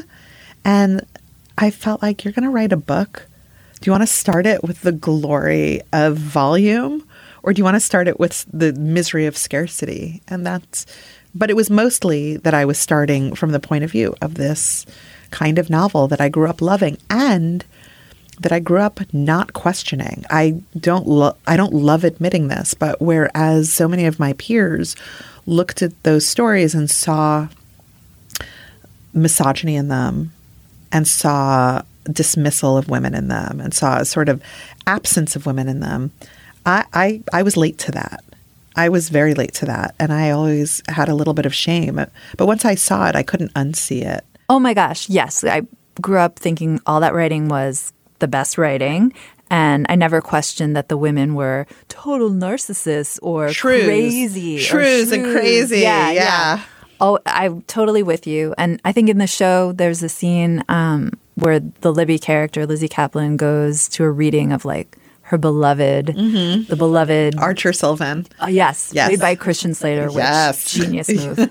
And 0.64 1.04
I 1.56 1.70
felt 1.70 2.02
like 2.02 2.24
you're 2.24 2.32
going 2.32 2.44
to 2.44 2.50
write 2.50 2.72
a 2.72 2.76
book. 2.76 3.26
Do 3.80 3.88
you 3.88 3.92
want 3.92 4.02
to 4.02 4.06
start 4.06 4.46
it 4.46 4.62
with 4.62 4.82
the 4.82 4.92
glory 4.92 5.80
of 5.92 6.16
volume 6.16 7.08
or 7.42 7.52
do 7.52 7.60
you 7.60 7.64
want 7.64 7.76
to 7.76 7.80
start 7.80 8.08
it 8.08 8.20
with 8.20 8.44
the 8.52 8.72
misery 8.72 9.26
of 9.26 9.36
scarcity? 9.36 10.20
And 10.28 10.44
that's, 10.44 10.84
but 11.34 11.50
it 11.50 11.56
was 11.56 11.70
mostly 11.70 12.36
that 12.38 12.54
I 12.54 12.64
was 12.64 12.78
starting 12.78 13.34
from 13.34 13.52
the 13.52 13.60
point 13.60 13.84
of 13.84 13.92
view 13.92 14.14
of 14.20 14.34
this 14.34 14.84
kind 15.30 15.58
of 15.58 15.70
novel 15.70 16.08
that 16.08 16.20
I 16.20 16.28
grew 16.28 16.48
up 16.48 16.60
loving 16.60 16.98
and 17.08 17.64
that 18.40 18.52
I 18.52 18.60
grew 18.60 18.80
up 18.80 19.00
not 19.12 19.52
questioning. 19.52 20.24
I 20.30 20.60
don't 20.78 21.06
lo- 21.06 21.36
I 21.46 21.56
don't 21.56 21.74
love 21.74 22.04
admitting 22.04 22.48
this, 22.48 22.74
but 22.74 23.00
whereas 23.00 23.72
so 23.72 23.88
many 23.88 24.06
of 24.06 24.18
my 24.18 24.32
peers 24.34 24.96
looked 25.46 25.82
at 25.82 26.02
those 26.02 26.26
stories 26.26 26.74
and 26.74 26.90
saw 26.90 27.48
misogyny 29.12 29.76
in 29.76 29.88
them 29.88 30.32
and 30.92 31.08
saw 31.08 31.82
dismissal 32.04 32.76
of 32.76 32.88
women 32.88 33.14
in 33.14 33.28
them 33.28 33.60
and 33.60 33.74
saw 33.74 33.98
a 33.98 34.04
sort 34.04 34.28
of 34.28 34.42
absence 34.86 35.36
of 35.36 35.46
women 35.46 35.68
in 35.68 35.80
them. 35.80 36.12
I, 36.64 36.84
I, 36.92 37.22
I 37.32 37.42
was 37.42 37.56
late 37.56 37.78
to 37.78 37.92
that. 37.92 38.24
I 38.76 38.88
was 38.88 39.08
very 39.08 39.34
late 39.34 39.54
to 39.54 39.66
that. 39.66 39.94
And 39.98 40.12
I 40.12 40.30
always 40.30 40.82
had 40.88 41.08
a 41.08 41.14
little 41.14 41.34
bit 41.34 41.46
of 41.46 41.54
shame. 41.54 41.96
But 42.36 42.46
once 42.46 42.64
I 42.64 42.74
saw 42.74 43.08
it, 43.08 43.16
I 43.16 43.22
couldn't 43.22 43.52
unsee 43.54 44.02
it. 44.02 44.24
Oh 44.48 44.58
my 44.58 44.72
gosh, 44.72 45.08
yes. 45.08 45.44
I 45.44 45.62
grew 46.00 46.18
up 46.18 46.38
thinking 46.38 46.80
all 46.86 47.00
that 47.00 47.14
writing 47.14 47.48
was 47.48 47.92
the 48.18 48.28
best 48.28 48.58
writing. 48.58 49.12
And 49.50 49.86
I 49.88 49.94
never 49.96 50.20
questioned 50.20 50.76
that 50.76 50.88
the 50.90 50.96
women 50.98 51.34
were 51.34 51.66
total 51.88 52.28
narcissists 52.30 53.18
or 53.22 53.48
Shrews. 53.50 53.84
crazy. 53.86 54.56
or 54.58 54.60
Shrews 54.60 55.10
and 55.12 55.24
crazy, 55.32 55.78
Yeah, 55.80 56.10
yeah. 56.10 56.62
Oh, 57.00 57.18
I'm 57.24 57.62
totally 57.62 58.02
with 58.02 58.26
you. 58.26 58.54
And 58.58 58.80
I 58.84 58.92
think 58.92 59.08
in 59.08 59.18
the 59.18 59.26
show, 59.28 59.72
there's 59.72 60.02
a 60.02 60.08
scene 60.08 60.64
um, 60.68 61.12
where 61.36 61.60
the 61.60 61.92
Libby 61.92 62.18
character, 62.18 62.66
Lizzy 62.66 62.88
Caplan, 62.88 63.36
goes 63.36 63.88
to 63.90 64.04
a 64.04 64.10
reading 64.10 64.52
of 64.52 64.64
like 64.64 64.98
her 65.22 65.38
beloved, 65.38 66.06
the 66.08 66.74
beloved 66.76 67.36
Archer 67.38 67.72
Sylvan. 67.72 68.26
Uh, 68.42 68.46
yes, 68.48 68.90
Yes. 68.92 69.08
played 69.08 69.20
by 69.20 69.34
Christian 69.34 69.74
Slater, 69.74 70.06
which 70.08 70.16
Yes. 70.16 70.70
genius 70.70 71.08
move. 71.14 71.48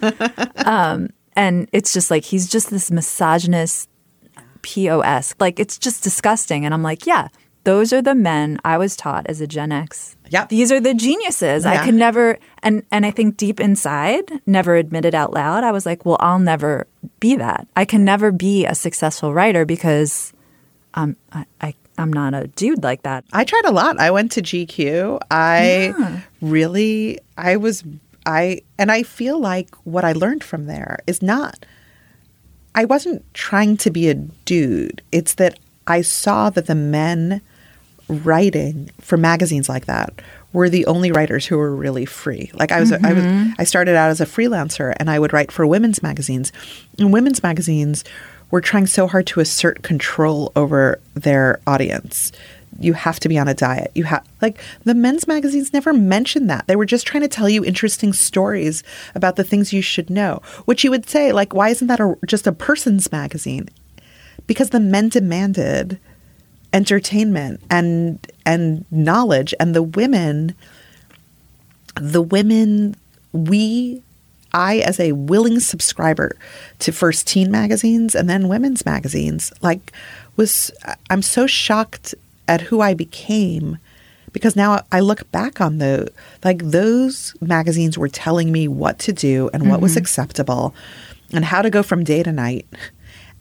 um, 0.66 1.10
and 1.36 1.70
it's 1.72 1.94
just 1.94 2.12
like 2.12 2.26
he's 2.26 2.48
just 2.50 2.70
this 2.70 2.92
misogynist 2.92 3.88
pos. 4.68 5.34
Like 5.40 5.60
it's 5.60 5.78
just 5.78 6.04
disgusting. 6.04 6.66
And 6.66 6.74
I'm 6.74 6.84
like, 6.84 7.06
yeah, 7.06 7.28
those 7.64 7.92
are 7.94 8.02
the 8.02 8.16
men 8.16 8.60
I 8.64 8.78
was 8.78 8.96
taught 8.96 9.26
as 9.28 9.42
a 9.42 9.48
Gen 9.48 9.72
X. 9.72 10.16
Yeah. 10.30 10.46
these 10.50 10.72
are 10.74 10.80
the 10.82 10.94
geniuses. 10.94 11.66
I 11.66 11.74
Yeah. 11.76 11.86
could 11.86 11.96
never, 11.96 12.38
and 12.64 12.84
and 12.92 13.06
I 13.06 13.12
think 13.12 13.38
deep 13.38 13.60
inside, 13.60 14.24
never 14.46 14.76
admitted 14.76 15.16
out 15.16 15.32
loud. 15.34 15.64
I 15.64 15.72
was 15.72 15.86
like, 15.86 16.06
well, 16.06 16.18
I'll 16.20 16.40
never 16.54 16.86
be 17.20 17.36
that. 17.38 17.68
I 17.76 17.86
can 17.86 18.04
never 18.04 18.32
be 18.32 18.66
a 18.66 18.76
successful 18.76 19.34
writer 19.34 19.64
because 19.66 20.34
um, 20.96 21.16
I, 21.32 21.46
I 21.62 21.74
I'm 21.98 22.12
not 22.14 22.34
a 22.34 22.48
dude 22.48 22.84
like 22.84 23.02
that. 23.04 23.24
I 23.34 23.44
tried 23.44 23.66
a 23.66 23.72
lot. 23.72 24.00
I 24.00 24.12
went 24.12 24.32
to 24.34 24.42
GQ. 24.42 25.20
I 25.32 25.96
really, 26.42 27.18
I 27.38 27.56
was, 27.58 27.84
I, 28.26 28.62
and 28.78 28.92
I 28.92 29.02
feel 29.04 29.40
like 29.40 29.74
what 29.84 30.04
I 30.06 30.14
learned 30.14 30.44
from 30.44 30.66
there 30.68 31.00
is 31.08 31.22
not, 31.24 31.66
I 32.78 32.86
wasn't 32.86 33.26
trying 33.34 33.76
to 33.78 33.90
be 33.90 34.08
a 34.08 34.14
dude. 34.14 35.02
It's 35.12 35.34
that 35.34 35.58
I 35.88 36.02
saw 36.02 36.52
that 36.52 36.68
the 36.68 36.76
men 36.76 37.42
writing 38.08 38.92
for 39.02 39.18
magazines 39.18 39.68
like 39.68 39.88
that 39.88 40.22
were 40.54 40.70
the 40.70 40.86
only 40.86 41.12
writers 41.12 41.48
who 41.48 41.58
were 41.58 41.76
really 41.76 42.06
free. 42.06 42.52
Like 42.54 42.72
I 42.72 42.80
was, 42.80 42.92
I 42.92 43.14
was, 43.14 43.24
mm-hmm. 43.24 43.54
I 43.58 43.64
started 43.64 43.96
out 43.96 44.12
as 44.12 44.22
a 44.22 44.28
freelancer 44.28 44.94
and 44.98 45.10
I 45.10 45.18
would 45.18 45.34
write 45.34 45.52
for 45.52 45.66
women's 45.66 46.04
magazines. 46.04 46.54
And 47.00 47.12
women's 47.12 47.42
magazines 47.42 48.04
were 48.52 48.62
trying 48.62 48.86
so 48.86 49.08
hard 49.08 49.26
to 49.28 49.40
assert 49.40 49.82
control 49.82 50.52
over 50.56 51.00
their 51.16 51.60
audience. 51.66 52.32
You 52.80 52.94
have 52.94 53.20
to 53.22 53.30
be 53.30 53.38
on 53.38 53.48
a 53.48 53.54
diet. 53.54 53.92
You 53.96 54.04
have 54.06 54.28
like 54.42 54.60
the 54.84 54.94
men's 54.94 55.28
magazines 55.28 55.74
never 55.74 55.94
mentioned 55.94 56.50
that. 56.50 56.68
They 56.68 56.76
were 56.76 56.86
just 56.86 57.08
trying 57.08 57.24
to 57.24 57.28
tell 57.28 57.50
you 57.50 57.64
interesting 57.64 58.14
stories 58.14 58.84
about 59.16 59.36
the 59.36 59.44
things 59.44 59.74
you 59.74 59.82
should 59.82 60.10
know. 60.10 60.42
Which 60.66 60.84
you 60.84 60.92
would 60.92 61.10
say 61.10 61.32
like, 61.32 61.54
why 61.54 61.70
isn't 61.70 61.88
that 61.88 62.00
a, 62.00 62.16
just 62.26 62.48
a 62.48 62.52
person's 62.52 63.12
magazine? 63.12 63.70
Because 64.46 64.70
the 64.70 64.80
men 64.80 65.10
demanded 65.10 66.00
entertainment 66.74 67.62
and 67.70 68.20
and 68.46 68.86
knowledge 68.92 69.54
and 69.60 69.74
the 69.74 69.84
women 69.84 70.54
the 71.96 72.22
women 72.22 72.96
we 73.32 74.02
I 74.54 74.78
as 74.80 75.00
a 75.00 75.12
willing 75.14 75.60
subscriber 75.60 76.36
to 76.80 76.92
first 76.92 77.28
teen 77.28 77.52
magazines 77.52 78.16
and 78.16 78.30
then 78.30 78.48
women's 78.48 78.86
magazines 78.86 79.52
like 79.62 79.92
was 80.36 80.72
I'm 81.10 81.22
so 81.22 81.48
shocked 81.48 82.16
at 82.48 82.62
who 82.62 82.82
I 82.82 82.94
became 82.94 83.78
because 84.32 84.56
now 84.56 84.84
I 84.92 85.00
look 85.00 85.30
back 85.32 85.62
on 85.62 85.80
the 85.80 86.12
like 86.44 86.60
those 86.64 87.34
magazines 87.42 87.98
were 87.98 88.10
telling 88.10 88.52
me 88.52 88.68
what 88.68 89.00
to 89.00 89.14
do 89.14 89.50
and 89.54 89.70
what 89.70 89.82
was 89.82 89.94
mm-hmm. 89.94 90.00
acceptable 90.00 90.76
and 91.34 91.44
how 91.44 91.62
to 91.62 91.70
go 91.70 91.82
from 91.84 92.04
day 92.04 92.24
to 92.24 92.32
night 92.32 92.68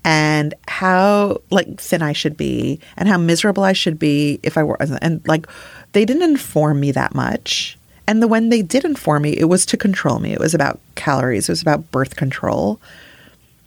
and 0.05 0.55
how 0.69 1.43
like 1.51 1.81
thin 1.81 2.03
I 2.03 2.13
should 2.13 2.37
be 2.37 2.81
and 2.97 3.09
how 3.09 3.19
miserable 3.19 3.65
I 3.65 3.73
should 3.73 3.99
be 3.99 4.41
if 4.43 4.57
I 4.57 4.63
were 4.63 4.77
and 4.81 5.21
like 5.27 5.47
they 5.93 6.05
didn't 6.05 6.23
inform 6.23 6.81
me 6.81 6.93
that 6.93 7.15
much. 7.15 7.77
And 8.07 8.23
the 8.23 8.29
when 8.29 8.51
they 8.51 8.63
did 8.63 8.85
inform 8.85 9.23
me, 9.23 9.37
it 9.37 9.47
was 9.47 9.67
to 9.67 9.77
control 9.77 10.21
me. 10.21 10.33
It 10.33 10.39
was 10.39 10.55
about 10.55 10.81
calories. 10.95 11.49
It 11.49 11.53
was 11.53 11.63
about 11.63 11.91
birth 11.91 12.17
control. 12.17 12.81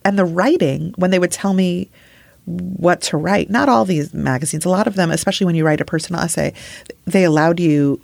And 0.05 0.17
the 0.17 0.25
writing, 0.25 0.93
when 0.95 1.11
they 1.11 1.19
would 1.19 1.31
tell 1.31 1.53
me 1.53 1.89
what 2.49 3.01
to 3.01 3.17
write, 3.17 3.49
not 3.49 3.69
all 3.69 3.85
these 3.85 4.13
magazines, 4.13 4.65
a 4.65 4.69
lot 4.69 4.87
of 4.87 4.95
them, 4.95 5.11
especially 5.11 5.45
when 5.45 5.55
you 5.55 5.63
write 5.63 5.81
a 5.81 5.85
personal 5.85 6.21
essay, 6.21 6.53
they 7.05 7.23
allowed 7.23 7.59
you 7.59 8.01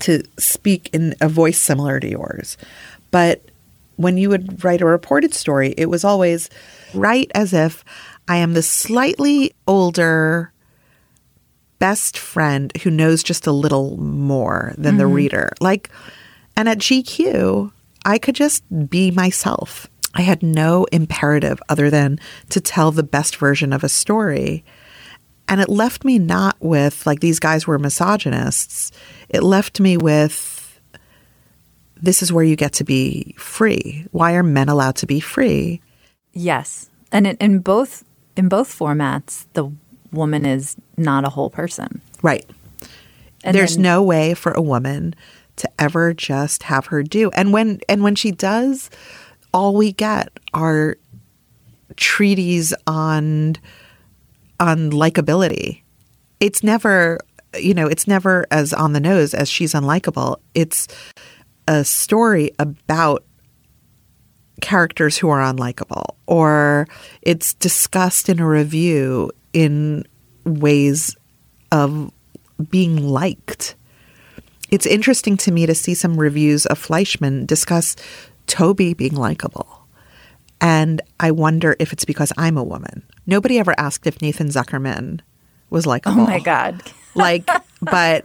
to 0.00 0.22
speak 0.38 0.90
in 0.92 1.14
a 1.20 1.28
voice 1.28 1.58
similar 1.58 1.98
to 1.98 2.08
yours. 2.08 2.58
But 3.10 3.42
when 3.96 4.18
you 4.18 4.28
would 4.28 4.62
write 4.62 4.82
a 4.82 4.86
reported 4.86 5.32
story, 5.32 5.74
it 5.78 5.86
was 5.86 6.04
always 6.04 6.50
write 6.92 7.30
as 7.34 7.52
if 7.54 7.84
I 8.28 8.36
am 8.36 8.52
the 8.52 8.62
slightly 8.62 9.52
older 9.66 10.52
best 11.78 12.18
friend 12.18 12.70
who 12.82 12.90
knows 12.90 13.22
just 13.22 13.46
a 13.46 13.52
little 13.52 13.96
more 13.96 14.74
than 14.76 14.98
the 14.98 15.04
mm-hmm. 15.04 15.14
reader. 15.14 15.52
Like, 15.60 15.90
and 16.54 16.68
at 16.68 16.78
GQ, 16.78 17.72
I 18.04 18.18
could 18.18 18.34
just 18.34 18.62
be 18.90 19.10
myself. 19.10 19.86
I 20.14 20.22
had 20.22 20.42
no 20.42 20.84
imperative 20.92 21.60
other 21.68 21.90
than 21.90 22.18
to 22.50 22.60
tell 22.60 22.90
the 22.90 23.02
best 23.02 23.36
version 23.36 23.72
of 23.72 23.84
a 23.84 23.88
story. 23.88 24.64
And 25.46 25.60
it 25.60 25.68
left 25.68 26.04
me 26.04 26.18
not 26.18 26.56
with, 26.60 27.06
like, 27.06 27.20
these 27.20 27.38
guys 27.38 27.66
were 27.66 27.78
misogynists. 27.78 28.92
It 29.28 29.42
left 29.42 29.80
me 29.80 29.96
with, 29.96 30.80
this 32.00 32.22
is 32.22 32.32
where 32.32 32.44
you 32.44 32.56
get 32.56 32.72
to 32.74 32.84
be 32.84 33.34
free. 33.38 34.06
Why 34.10 34.34
are 34.34 34.42
men 34.42 34.68
allowed 34.68 34.96
to 34.96 35.06
be 35.06 35.20
free? 35.20 35.80
Yes, 36.32 36.90
and 37.10 37.26
in, 37.26 37.36
in 37.38 37.58
both 37.60 38.04
in 38.36 38.48
both 38.48 38.78
formats, 38.78 39.46
the 39.54 39.72
woman 40.12 40.46
is 40.46 40.76
not 40.96 41.24
a 41.24 41.30
whole 41.30 41.50
person. 41.50 42.00
Right. 42.22 42.48
And 43.42 43.54
There's 43.56 43.74
then- 43.74 43.82
no 43.82 44.02
way 44.02 44.34
for 44.34 44.52
a 44.52 44.62
woman 44.62 45.14
to 45.56 45.68
ever 45.78 46.14
just 46.14 46.64
have 46.64 46.86
her 46.86 47.02
do. 47.02 47.30
And 47.30 47.52
when 47.52 47.80
and 47.88 48.02
when 48.02 48.14
she 48.14 48.30
does 48.30 48.90
all 49.58 49.74
we 49.74 49.90
get 49.90 50.28
are 50.54 50.96
treaties 51.96 52.72
on 52.86 53.56
on 54.60 54.92
likability. 54.92 55.82
It's 56.38 56.62
never, 56.62 57.18
you 57.58 57.74
know, 57.74 57.88
it's 57.88 58.06
never 58.06 58.46
as 58.52 58.72
on 58.72 58.92
the 58.92 59.00
nose 59.00 59.34
as 59.34 59.48
she's 59.48 59.74
unlikable. 59.74 60.36
It's 60.54 60.86
a 61.66 61.84
story 61.84 62.52
about 62.60 63.24
characters 64.60 65.18
who 65.18 65.28
are 65.28 65.40
unlikable, 65.40 66.14
or 66.28 66.86
it's 67.22 67.54
discussed 67.54 68.28
in 68.28 68.38
a 68.38 68.46
review 68.46 69.32
in 69.52 70.04
ways 70.44 71.16
of 71.72 72.12
being 72.70 73.08
liked. 73.08 73.74
It's 74.70 74.86
interesting 74.86 75.36
to 75.38 75.50
me 75.50 75.66
to 75.66 75.74
see 75.74 75.94
some 75.94 76.16
reviews 76.16 76.64
of 76.66 76.78
Fleishman 76.78 77.44
discuss 77.44 77.96
Toby 78.48 78.94
being 78.94 79.14
likable. 79.14 79.86
And 80.60 81.00
I 81.20 81.30
wonder 81.30 81.76
if 81.78 81.92
it's 81.92 82.04
because 82.04 82.32
I'm 82.36 82.56
a 82.56 82.64
woman. 82.64 83.04
Nobody 83.26 83.58
ever 83.58 83.74
asked 83.78 84.06
if 84.06 84.20
Nathan 84.20 84.48
Zuckerman 84.48 85.20
was 85.70 85.86
oh 85.86 85.90
likable. 85.90 86.22
Oh 86.22 86.26
my 86.26 86.40
God. 86.40 86.82
like, 87.14 87.48
but 87.80 88.24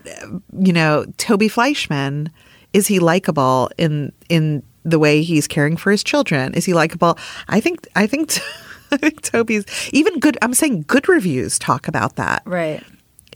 you 0.58 0.74
know, 0.74 1.06
Toby 1.18 1.48
Fleishman, 1.48 2.32
is 2.72 2.88
he 2.88 3.00
likable 3.00 3.70
in 3.77 4.12
in 4.30 4.63
the 4.84 5.00
way 5.00 5.22
he's 5.22 5.48
caring 5.48 5.77
for 5.77 5.92
his 5.92 6.03
children? 6.03 6.53
Is 6.56 6.65
he 6.65 6.74
likable? 6.74 7.18
I 7.48 7.60
think 7.60 7.88
I 7.96 8.08
think 8.08 8.39
I 8.92 8.98
think 8.98 9.22
Toby's 9.22 9.65
even 9.92 10.20
good. 10.20 10.38
I'm 10.42 10.53
saying 10.53 10.86
good 10.88 11.08
reviews 11.08 11.60
talk 11.60 11.88
about 11.88 12.15
that. 12.15 12.42
Right. 12.46 12.84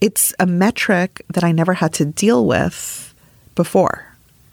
It's 0.00 0.32
a 0.38 0.46
metric 0.46 1.24
that 1.34 1.44
I 1.44 1.52
never 1.52 1.74
had 1.74 1.92
to 1.94 2.04
deal 2.04 2.46
with 2.46 3.14
before. 3.54 4.07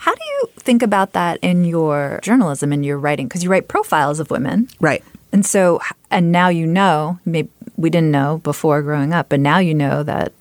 How 0.06 0.14
do 0.14 0.22
you 0.24 0.50
think 0.58 0.84
about 0.84 1.14
that 1.14 1.40
in 1.42 1.66
your 1.66 2.20
journalism, 2.22 2.72
and 2.72 2.86
your 2.86 3.00
writing? 3.00 3.28
Because 3.28 3.44
you 3.44 3.50
write 3.50 3.68
profiles 3.68 4.20
of 4.20 4.30
women. 4.30 4.68
Right. 4.80 5.04
And 5.32 5.44
so, 5.44 5.82
and 6.12 6.32
now 6.32 6.50
you 6.50 6.68
know, 6.68 7.18
maybe 7.26 7.50
we 7.76 7.90
didn't 7.90 8.12
know 8.12 8.38
before 8.44 8.84
growing 8.84 9.14
up, 9.14 9.30
but 9.30 9.40
now 9.40 9.58
you 9.58 9.74
know 9.74 10.04
that 10.04 10.32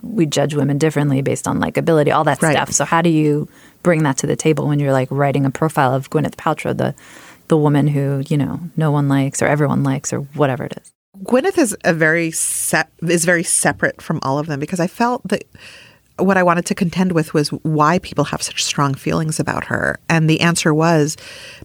we 0.00 0.26
judge 0.26 0.54
women 0.54 0.78
differently 0.78 1.22
based 1.22 1.48
on 1.48 1.58
likability, 1.58 2.14
all 2.14 2.22
that 2.22 2.40
Right. 2.40 2.52
stuff. 2.52 2.70
So 2.70 2.84
how 2.84 3.02
do 3.02 3.10
you 3.10 3.48
bring 3.82 4.04
that 4.04 4.16
to 4.18 4.28
the 4.28 4.36
table 4.36 4.68
when 4.68 4.78
you're 4.78 4.92
like 4.92 5.08
writing 5.10 5.44
a 5.44 5.50
profile 5.50 5.92
of 5.92 6.08
Gwyneth 6.10 6.36
Paltrow, 6.36 6.76
the 6.76 6.94
the 7.48 7.56
woman 7.56 7.88
who 7.88 8.22
you 8.28 8.36
know 8.36 8.60
no 8.76 8.92
one 8.92 9.08
likes 9.08 9.42
or 9.42 9.46
everyone 9.46 9.82
likes 9.82 10.12
or 10.12 10.20
whatever 10.34 10.62
it 10.66 10.74
is? 10.80 10.92
Gwyneth 11.24 11.58
is 11.58 11.76
a 11.82 11.92
very 11.92 12.30
set 12.30 12.92
is 13.02 13.24
very 13.24 13.42
separate 13.42 14.00
from 14.00 14.20
all 14.22 14.38
of 14.38 14.46
them 14.46 14.60
because 14.60 14.78
I 14.78 14.86
felt 14.86 15.26
that 15.28 15.42
what 16.18 16.36
I 16.36 16.42
wanted 16.42 16.66
to 16.66 16.74
contend 16.74 17.12
with 17.12 17.34
was 17.34 17.48
why 17.48 17.98
people 17.98 18.24
have 18.24 18.42
such 18.42 18.64
strong 18.64 18.94
feelings 18.94 19.38
about 19.38 19.66
her, 19.66 19.98
and 20.08 20.28
the 20.28 20.40
answer 20.40 20.72
was 20.72 21.16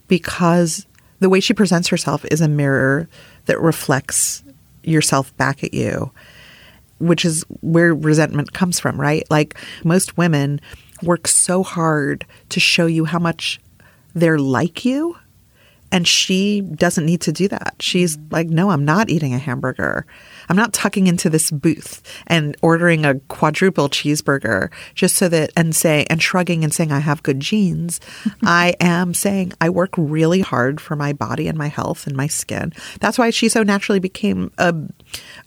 because 0.07 0.85
the 1.19 1.29
way 1.29 1.39
she 1.39 1.53
presents 1.53 1.87
herself 1.87 2.25
is 2.31 2.41
a 2.41 2.47
mirror 2.47 3.07
that 3.45 3.59
reflects 3.61 4.43
yourself 4.83 5.35
back 5.37 5.63
at 5.63 5.73
you, 5.73 6.11
which 6.99 7.23
is 7.23 7.45
where 7.61 7.93
resentment 7.93 8.53
comes 8.53 8.79
from, 8.79 8.99
right? 8.99 9.23
Like 9.29 9.55
most 9.83 10.17
women 10.17 10.59
work 11.03 11.27
so 11.27 11.63
hard 11.63 12.25
to 12.49 12.59
show 12.59 12.85
you 12.85 13.05
how 13.05 13.19
much 13.19 13.59
they're 14.13 14.39
like 14.39 14.83
you 14.83 15.15
and 15.91 16.07
she 16.07 16.61
doesn't 16.61 17.05
need 17.05 17.21
to 17.21 17.31
do 17.31 17.47
that. 17.49 17.75
She's 17.79 18.17
like, 18.31 18.47
no, 18.47 18.69
I'm 18.69 18.85
not 18.85 19.09
eating 19.09 19.33
a 19.33 19.37
hamburger. 19.37 20.05
I'm 20.51 20.57
not 20.57 20.73
tucking 20.73 21.07
into 21.07 21.29
this 21.29 21.49
booth 21.49 22.01
and 22.27 22.57
ordering 22.61 23.05
a 23.05 23.19
quadruple 23.29 23.87
cheeseburger 23.87 24.69
just 24.93 25.15
so 25.15 25.29
that, 25.29 25.49
and 25.55 25.73
say, 25.73 26.05
and 26.09 26.21
shrugging 26.21 26.65
and 26.65 26.73
saying, 26.73 26.91
I 26.91 26.99
have 26.99 27.23
good 27.23 27.39
genes. 27.39 28.01
I 28.43 28.75
am 28.81 29.13
saying, 29.13 29.53
I 29.61 29.69
work 29.69 29.91
really 29.95 30.41
hard 30.41 30.81
for 30.81 30.97
my 30.97 31.13
body 31.13 31.47
and 31.47 31.57
my 31.57 31.69
health 31.69 32.05
and 32.05 32.17
my 32.17 32.27
skin. 32.27 32.73
That's 32.99 33.17
why 33.17 33.29
she 33.29 33.47
so 33.47 33.63
naturally 33.63 34.01
became 34.01 34.51
a, 34.57 34.75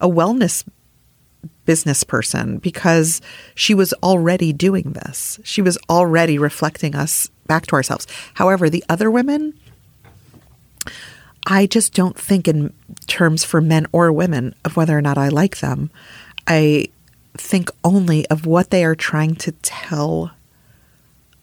a 0.00 0.09
wellness 0.09 0.66
business 1.66 2.02
person 2.02 2.57
because 2.57 3.20
she 3.55 3.74
was 3.74 3.92
already 4.02 4.55
doing 4.55 4.92
this. 4.92 5.38
She 5.44 5.61
was 5.61 5.76
already 5.90 6.38
reflecting 6.38 6.94
us 6.94 7.29
back 7.46 7.66
to 7.66 7.76
ourselves. 7.76 8.07
However, 8.33 8.70
the 8.70 8.83
other 8.88 9.11
women, 9.11 9.52
I 11.46 11.66
just 11.66 11.92
don't 11.92 12.18
think 12.18 12.48
in 12.48 12.72
terms 13.07 13.44
for 13.44 13.61
men 13.61 13.87
or 13.92 14.12
women 14.12 14.54
of 14.64 14.76
whether 14.76 14.96
or 14.96 15.02
not 15.02 15.18
I 15.18 15.28
like 15.28 15.59
them. 15.59 15.90
I 16.46 16.87
think 17.37 17.70
only 17.83 18.26
of 18.28 18.46
what 18.46 18.70
they 18.70 18.85
are 18.85 18.94
trying 18.94 19.35
to 19.37 19.52
tell 19.62 20.33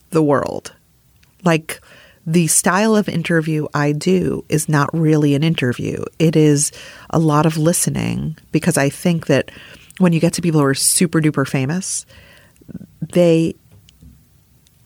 the 0.09 0.23
world. 0.23 0.73
Like 1.43 1.79
the 2.25 2.47
style 2.47 2.95
of 2.95 3.09
interview 3.09 3.67
I 3.73 3.91
do 3.91 4.45
is 4.47 4.69
not 4.69 4.89
really 4.93 5.35
an 5.35 5.43
interview. 5.43 6.03
It 6.19 6.35
is 6.35 6.71
a 7.09 7.19
lot 7.19 7.45
of 7.45 7.57
listening 7.57 8.37
because 8.51 8.77
I 8.77 8.89
think 8.89 9.27
that 9.27 9.51
when 9.97 10.13
you 10.13 10.19
get 10.19 10.33
to 10.33 10.41
people 10.41 10.59
who 10.61 10.65
are 10.65 10.73
super 10.73 11.19
duper 11.21 11.47
famous, 11.47 12.05
they 13.01 13.55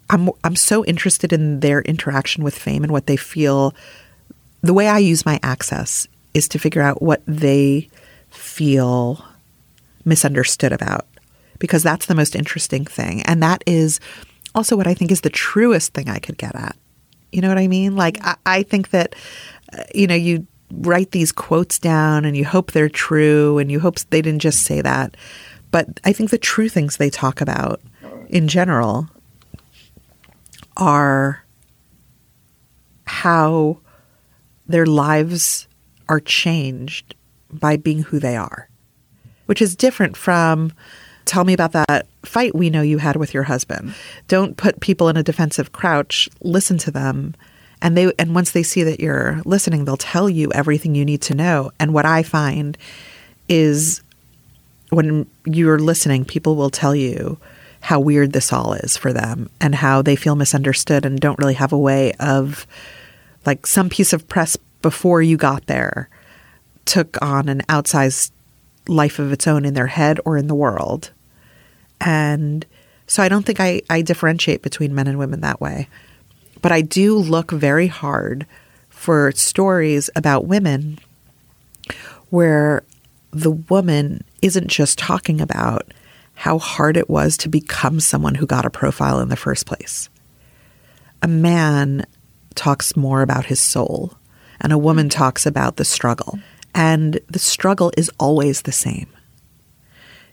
I'm 0.09 0.29
I'm 0.43 0.55
so 0.55 0.85
interested 0.85 1.33
in 1.33 1.59
their 1.61 1.81
interaction 1.81 2.43
with 2.43 2.57
fame 2.57 2.83
and 2.83 2.91
what 2.91 3.07
they 3.07 3.17
feel. 3.17 3.73
The 4.65 4.73
way 4.73 4.87
I 4.87 4.97
use 4.97 5.27
my 5.27 5.39
access 5.43 6.07
is 6.33 6.47
to 6.47 6.57
figure 6.57 6.81
out 6.81 6.99
what 6.99 7.21
they 7.27 7.87
feel 8.31 9.23
misunderstood 10.05 10.71
about 10.71 11.05
because 11.59 11.83
that's 11.83 12.07
the 12.07 12.15
most 12.15 12.35
interesting 12.35 12.83
thing 12.83 13.21
and 13.23 13.43
that 13.43 13.63
is 13.67 13.99
also 14.55 14.75
what 14.75 14.87
I 14.87 14.95
think 14.95 15.11
is 15.11 15.21
the 15.21 15.29
truest 15.29 15.93
thing 15.93 16.09
I 16.09 16.17
could 16.17 16.39
get 16.39 16.55
at. 16.55 16.75
You 17.31 17.41
know 17.41 17.49
what 17.49 17.59
I 17.59 17.67
mean? 17.67 17.95
Like 17.95 18.17
I, 18.25 18.37
I 18.43 18.63
think 18.63 18.89
that 18.89 19.13
uh, 19.71 19.83
you 19.93 20.07
know 20.07 20.15
you 20.15 20.47
write 20.71 21.11
these 21.11 21.31
quotes 21.31 21.77
down 21.77 22.25
and 22.25 22.35
you 22.35 22.43
hope 22.43 22.71
they're 22.71 22.89
true 22.89 23.59
and 23.59 23.71
you 23.71 23.79
hope 23.79 23.99
they 24.09 24.23
didn't 24.23 24.41
just 24.41 24.63
say 24.63 24.81
that. 24.81 25.15
But 25.69 25.99
I 26.03 26.11
think 26.11 26.31
the 26.31 26.39
true 26.39 26.69
things 26.69 26.97
they 26.97 27.11
talk 27.11 27.39
about 27.39 27.81
in 28.29 28.47
general 28.47 29.09
are 30.75 31.45
how 33.05 33.77
their 34.67 34.85
lives 34.85 35.67
are 36.09 36.19
changed 36.19 37.15
by 37.51 37.77
being 37.77 38.03
who 38.03 38.19
they 38.19 38.35
are, 38.35 38.69
which 39.45 39.61
is 39.61 39.75
different 39.75 40.17
from 40.17 40.71
tell 41.25 41.43
me 41.43 41.53
about 41.53 41.71
that 41.71 42.05
fight 42.23 42.55
we 42.55 42.69
know 42.69 42.81
you 42.81 42.99
had 42.99 43.15
with 43.15 43.33
your 43.33 43.43
husband. 43.43 43.93
Don't 44.27 44.57
put 44.57 44.79
people 44.79 45.09
in 45.09 45.17
a 45.17 45.23
defensive 45.23 45.71
crouch, 45.71 46.29
listen 46.41 46.77
to 46.79 46.91
them. 46.91 47.35
And 47.81 47.97
they 47.97 48.11
and 48.17 48.33
once 48.33 48.51
they 48.51 48.63
see 48.63 48.83
that 48.83 48.99
you're 48.99 49.41
listening, 49.45 49.85
they'll 49.85 49.97
tell 49.97 50.29
you 50.29 50.51
everything 50.53 50.95
you 50.95 51.05
need 51.05 51.21
to 51.23 51.35
know. 51.35 51.71
And 51.79 51.93
what 51.93 52.05
I 52.05 52.23
find 52.23 52.77
is 53.49 54.01
when 54.89 55.27
you're 55.45 55.79
listening, 55.79 56.25
people 56.25 56.55
will 56.55 56.69
tell 56.69 56.95
you 56.95 57.37
how 57.81 57.99
weird 57.99 58.31
this 58.31 58.51
all 58.51 58.73
is 58.73 58.97
for 58.97 59.13
them 59.13 59.49
and 59.61 59.75
how 59.75 60.01
they 60.01 60.15
feel 60.15 60.35
misunderstood 60.35 61.05
and 61.05 61.19
don't 61.19 61.37
really 61.37 61.53
have 61.53 61.71
a 61.71 61.77
way 61.77 62.13
of 62.13 62.65
like 63.45 63.67
some 63.67 63.89
piece 63.89 64.13
of 64.13 64.27
press 64.27 64.57
before 64.81 65.21
you 65.21 65.37
got 65.37 65.65
there 65.67 66.09
took 66.85 67.19
on 67.21 67.49
an 67.49 67.61
outsized 67.61 68.31
life 68.87 69.19
of 69.19 69.31
its 69.31 69.47
own 69.47 69.65
in 69.65 69.73
their 69.73 69.87
head 69.87 70.19
or 70.25 70.37
in 70.37 70.47
the 70.47 70.55
world. 70.55 71.11
And 71.99 72.65
so 73.07 73.23
I 73.23 73.29
don't 73.29 73.45
think 73.45 73.59
I, 73.59 73.81
I 73.89 74.01
differentiate 74.01 74.61
between 74.61 74.93
men 74.93 75.07
and 75.07 75.17
women 75.17 75.41
that 75.41 75.61
way. 75.61 75.87
But 76.61 76.71
I 76.71 76.81
do 76.81 77.17
look 77.17 77.51
very 77.51 77.87
hard 77.87 78.45
for 78.89 79.31
stories 79.33 80.09
about 80.15 80.45
women 80.45 80.99
where 82.29 82.83
the 83.31 83.51
woman 83.51 84.23
isn't 84.41 84.67
just 84.67 84.97
talking 84.97 85.41
about 85.41 85.93
how 86.35 86.57
hard 86.57 86.97
it 86.97 87.09
was 87.09 87.37
to 87.37 87.49
become 87.49 87.99
someone 87.99 88.35
who 88.35 88.45
got 88.45 88.65
a 88.65 88.69
profile 88.69 89.19
in 89.19 89.29
the 89.29 89.35
first 89.35 89.65
place. 89.65 90.09
A 91.21 91.27
man 91.27 92.05
talks 92.55 92.95
more 92.95 93.21
about 93.21 93.45
his 93.45 93.59
soul, 93.59 94.13
and 94.61 94.73
a 94.73 94.77
woman 94.77 95.07
mm-hmm. 95.07 95.17
talks 95.17 95.45
about 95.45 95.75
the 95.75 95.85
struggle. 95.85 96.39
And 96.73 97.19
the 97.29 97.39
struggle 97.39 97.91
is 97.97 98.11
always 98.19 98.63
the 98.63 98.71
same. 98.71 99.07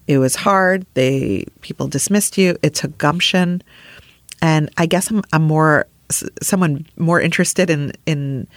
It 0.09 0.19
was 0.19 0.35
hard. 0.35 0.85
They 0.95 1.47
people 1.61 1.87
dismissed 1.87 2.37
you. 2.37 2.57
It 2.63 2.75
took 2.75 2.99
gumption, 2.99 3.63
and 4.41 4.69
I 4.77 4.87
guess 4.87 5.11
I'm, 5.11 5.23
I'm 5.33 5.43
more 5.45 5.87
someone 6.43 6.87
more 6.97 7.21
interested 7.21 7.71
in 7.71 7.93
in 8.05 8.49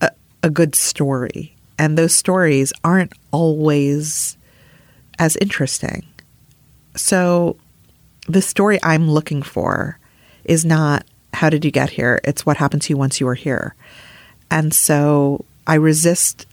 a, 0.00 0.10
a 0.42 0.50
good 0.50 0.74
story, 0.74 1.54
and 1.78 1.96
those 1.96 2.14
stories 2.14 2.72
aren't 2.82 3.12
always 3.30 4.36
as 5.20 5.36
interesting. 5.36 6.04
So, 6.96 7.56
the 8.26 8.42
story 8.42 8.80
I'm 8.82 9.08
looking 9.08 9.42
for 9.42 10.00
is 10.44 10.64
not 10.64 11.06
how 11.32 11.50
did 11.50 11.64
you 11.64 11.70
get 11.70 11.90
here? 11.90 12.20
It's 12.24 12.44
what 12.44 12.56
happened 12.56 12.82
to 12.82 12.92
you 12.92 12.96
once 12.96 13.20
you 13.20 13.26
were 13.26 13.34
here. 13.34 13.74
And 14.50 14.74
so 14.74 15.44
I 15.66 15.74
resist 15.74 16.46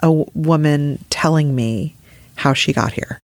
a 0.00 0.10
woman 0.12 1.04
telling 1.10 1.54
me 1.54 1.94
how 2.36 2.52
she 2.52 2.72
got 2.72 2.92
here. 2.92 3.18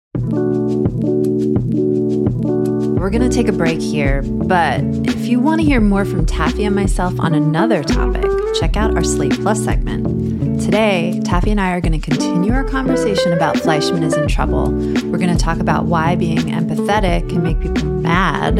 We're 2.97 3.09
going 3.09 3.29
to 3.29 3.35
take 3.35 3.47
a 3.47 3.53
break 3.53 3.79
here, 3.79 4.21
but 4.23 4.81
if 5.07 5.27
you 5.27 5.39
want 5.39 5.61
to 5.61 5.65
hear 5.65 5.79
more 5.79 6.03
from 6.03 6.25
Taffy 6.25 6.65
and 6.65 6.75
myself 6.75 7.17
on 7.19 7.33
another 7.33 7.83
topic, 7.83 8.25
check 8.59 8.75
out 8.75 8.95
our 8.95 9.03
Slate 9.03 9.31
Plus 9.41 9.63
segment. 9.63 10.61
Today, 10.61 11.21
Taffy 11.23 11.51
and 11.51 11.61
I 11.61 11.71
are 11.71 11.79
going 11.79 11.99
to 11.99 11.99
continue 11.99 12.51
our 12.51 12.65
conversation 12.65 13.31
about 13.31 13.57
Fleishman 13.57 14.03
is 14.03 14.17
in 14.17 14.27
trouble. 14.27 14.71
We're 14.71 15.19
going 15.19 15.33
to 15.33 15.37
talk 15.37 15.59
about 15.59 15.85
why 15.85 16.15
being 16.15 16.39
empathetic 16.39 17.29
can 17.29 17.43
make 17.43 17.59
people 17.61 17.85
mad, 17.85 18.57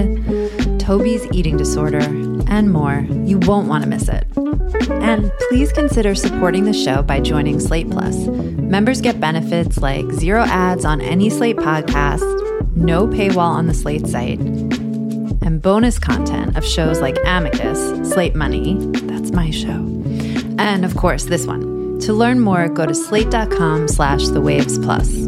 Toby's 0.79 1.27
eating 1.33 1.57
disorder, 1.57 1.99
and 2.47 2.71
more. 2.71 3.05
You 3.25 3.39
won't 3.39 3.67
want 3.67 3.83
to 3.83 3.89
miss 3.89 4.07
it. 4.10 4.25
And 4.89 5.31
please 5.49 5.71
consider 5.71 6.15
supporting 6.15 6.65
the 6.65 6.73
show 6.73 7.01
by 7.01 7.19
joining 7.19 7.60
Slate 7.60 7.89
Plus. 7.89 8.15
Members 8.17 9.01
get 9.01 9.19
benefits 9.19 9.77
like 9.77 10.12
zero 10.12 10.41
ads 10.41 10.86
on 10.86 11.01
any 11.01 11.29
Slate 11.29 11.57
podcast, 11.57 12.75
no 12.75 13.07
paywall 13.07 13.49
on 13.49 13.67
the 13.67 13.73
Slate 13.73 14.07
site, 14.07 14.39
and 14.39 15.62
bonus 15.62 15.99
content 15.99 16.57
of 16.57 16.65
shows 16.65 16.99
like 16.99 17.17
Amicus, 17.25 18.12
Slate 18.12 18.36
Money, 18.36 18.77
that's 19.03 19.31
my 19.31 19.49
show, 19.49 19.86
and 20.60 20.83
of 20.83 20.95
course 20.97 21.25
this 21.25 21.45
one. 21.45 21.99
To 22.01 22.13
learn 22.13 22.39
more, 22.39 22.67
go 22.67 22.86
to 22.86 22.93
slate.com 22.93 23.88
slash 23.88 24.27
the 24.27 24.41
waves 24.41 24.77
plus. 24.77 25.27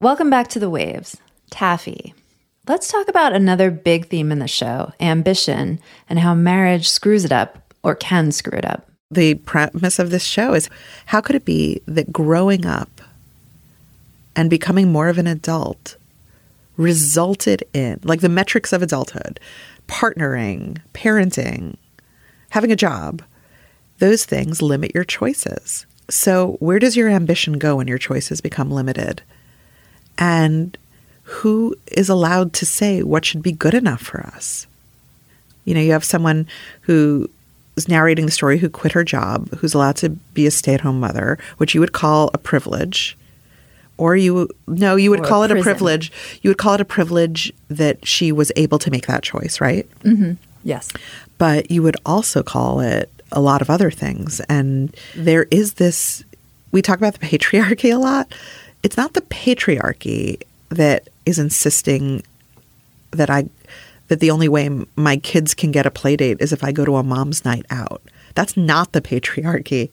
Welcome 0.00 0.28
back 0.28 0.48
to 0.48 0.58
The 0.58 0.68
Waves. 0.68 1.16
Taffy. 1.50 2.14
Let's 2.66 2.88
talk 2.88 3.08
about 3.08 3.32
another 3.32 3.70
big 3.70 4.08
theme 4.08 4.32
in 4.32 4.40
the 4.40 4.48
show 4.48 4.92
ambition 5.00 5.78
and 6.10 6.18
how 6.18 6.34
marriage 6.34 6.88
screws 6.88 7.24
it 7.24 7.30
up 7.30 7.72
or 7.84 7.94
can 7.94 8.32
screw 8.32 8.58
it 8.58 8.64
up. 8.64 8.90
The 9.10 9.34
premise 9.34 10.00
of 10.00 10.10
this 10.10 10.24
show 10.24 10.52
is 10.52 10.68
how 11.06 11.20
could 11.20 11.36
it 11.36 11.44
be 11.44 11.80
that 11.86 12.12
growing 12.12 12.66
up 12.66 13.00
and 14.34 14.50
becoming 14.50 14.90
more 14.90 15.08
of 15.08 15.16
an 15.16 15.28
adult 15.28 15.96
resulted 16.76 17.62
in, 17.72 18.00
like 18.02 18.20
the 18.20 18.28
metrics 18.28 18.72
of 18.72 18.82
adulthood, 18.82 19.38
partnering, 19.86 20.78
parenting, 20.92 21.76
having 22.50 22.72
a 22.72 22.76
job, 22.76 23.22
those 24.00 24.24
things 24.24 24.60
limit 24.60 24.92
your 24.92 25.04
choices. 25.04 25.86
So, 26.10 26.56
where 26.58 26.80
does 26.80 26.96
your 26.96 27.08
ambition 27.08 27.58
go 27.58 27.76
when 27.76 27.86
your 27.86 27.96
choices 27.96 28.40
become 28.40 28.72
limited? 28.72 29.22
And 30.18 30.76
who 31.22 31.74
is 31.92 32.08
allowed 32.08 32.52
to 32.54 32.66
say 32.66 33.02
what 33.02 33.24
should 33.24 33.42
be 33.42 33.52
good 33.52 33.74
enough 33.74 34.00
for 34.02 34.20
us? 34.20 34.66
You 35.64 35.74
know, 35.74 35.80
you 35.80 35.92
have 35.92 36.04
someone 36.04 36.46
who 36.82 37.28
is 37.76 37.88
narrating 37.88 38.26
the 38.26 38.30
story 38.32 38.58
who 38.58 38.68
quit 38.68 38.92
her 38.92 39.02
job, 39.04 39.48
who's 39.56 39.74
allowed 39.74 39.96
to 39.96 40.10
be 40.10 40.46
a 40.46 40.50
stay 40.50 40.74
at 40.74 40.82
home 40.82 41.00
mother, 41.00 41.38
which 41.56 41.74
you 41.74 41.80
would 41.80 41.92
call 41.92 42.30
a 42.34 42.38
privilege. 42.38 43.16
Or 43.96 44.16
you, 44.16 44.48
no, 44.66 44.96
you 44.96 45.10
would 45.10 45.20
Or 45.20 45.24
a 45.24 45.28
call 45.28 45.42
it 45.44 45.50
a 45.50 45.62
privilege. 45.62 46.10
You 46.42 46.50
would 46.50 46.58
call 46.58 46.74
it 46.74 46.80
a 46.80 46.84
privilege 46.84 47.52
that 47.68 48.06
she 48.06 48.32
was 48.32 48.50
able 48.56 48.78
to 48.80 48.90
make 48.90 49.06
that 49.06 49.22
choice, 49.22 49.60
right? 49.60 49.88
Mm-hmm. 50.00 50.32
Yes. 50.62 50.90
but 51.36 51.70
you 51.70 51.82
would 51.82 51.96
also 52.06 52.42
call 52.42 52.80
it 52.80 53.10
a 53.30 53.40
lot 53.40 53.60
of 53.60 53.68
other 53.68 53.90
things. 53.90 54.40
And 54.48 54.94
there 55.14 55.46
is 55.50 55.74
this, 55.74 56.24
we 56.72 56.80
talk 56.80 56.96
about 56.98 57.12
the 57.18 57.26
patriarchy 57.26 57.92
a 57.94 57.98
lot. 57.98 58.32
It's 58.84 58.98
not 58.98 59.14
the 59.14 59.22
patriarchy 59.22 60.40
that 60.68 61.08
is 61.24 61.38
insisting 61.38 62.22
that 63.12 63.30
I, 63.30 63.48
that 64.08 64.20
the 64.20 64.30
only 64.30 64.46
way 64.46 64.68
my 64.94 65.16
kids 65.16 65.54
can 65.54 65.72
get 65.72 65.86
a 65.86 65.90
play 65.90 66.16
date 66.16 66.36
is 66.40 66.52
if 66.52 66.62
I 66.62 66.70
go 66.70 66.84
to 66.84 66.96
a 66.96 67.02
mom's 67.02 67.46
night 67.46 67.64
out. 67.70 68.02
That's 68.34 68.56
not 68.58 68.92
the 68.92 69.00
patriarchy. 69.00 69.90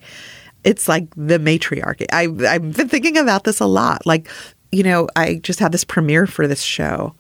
It's 0.66 0.90
like 0.90 1.08
the 1.16 1.40
matriarchy. 1.40 2.06
I, 2.12 2.24
I've 2.24 2.76
been 2.76 2.90
thinking 2.90 3.18
about 3.18 3.46
this 3.46 3.62
a 3.62 3.66
lot. 3.66 4.06
Like, 4.06 4.30
you 4.74 4.84
know, 4.84 5.08
I 5.16 5.36
just 5.36 5.60
had 5.60 5.72
this 5.72 5.86
premiere 5.86 6.28
for 6.28 6.46
this 6.46 6.62
show. 6.62 7.16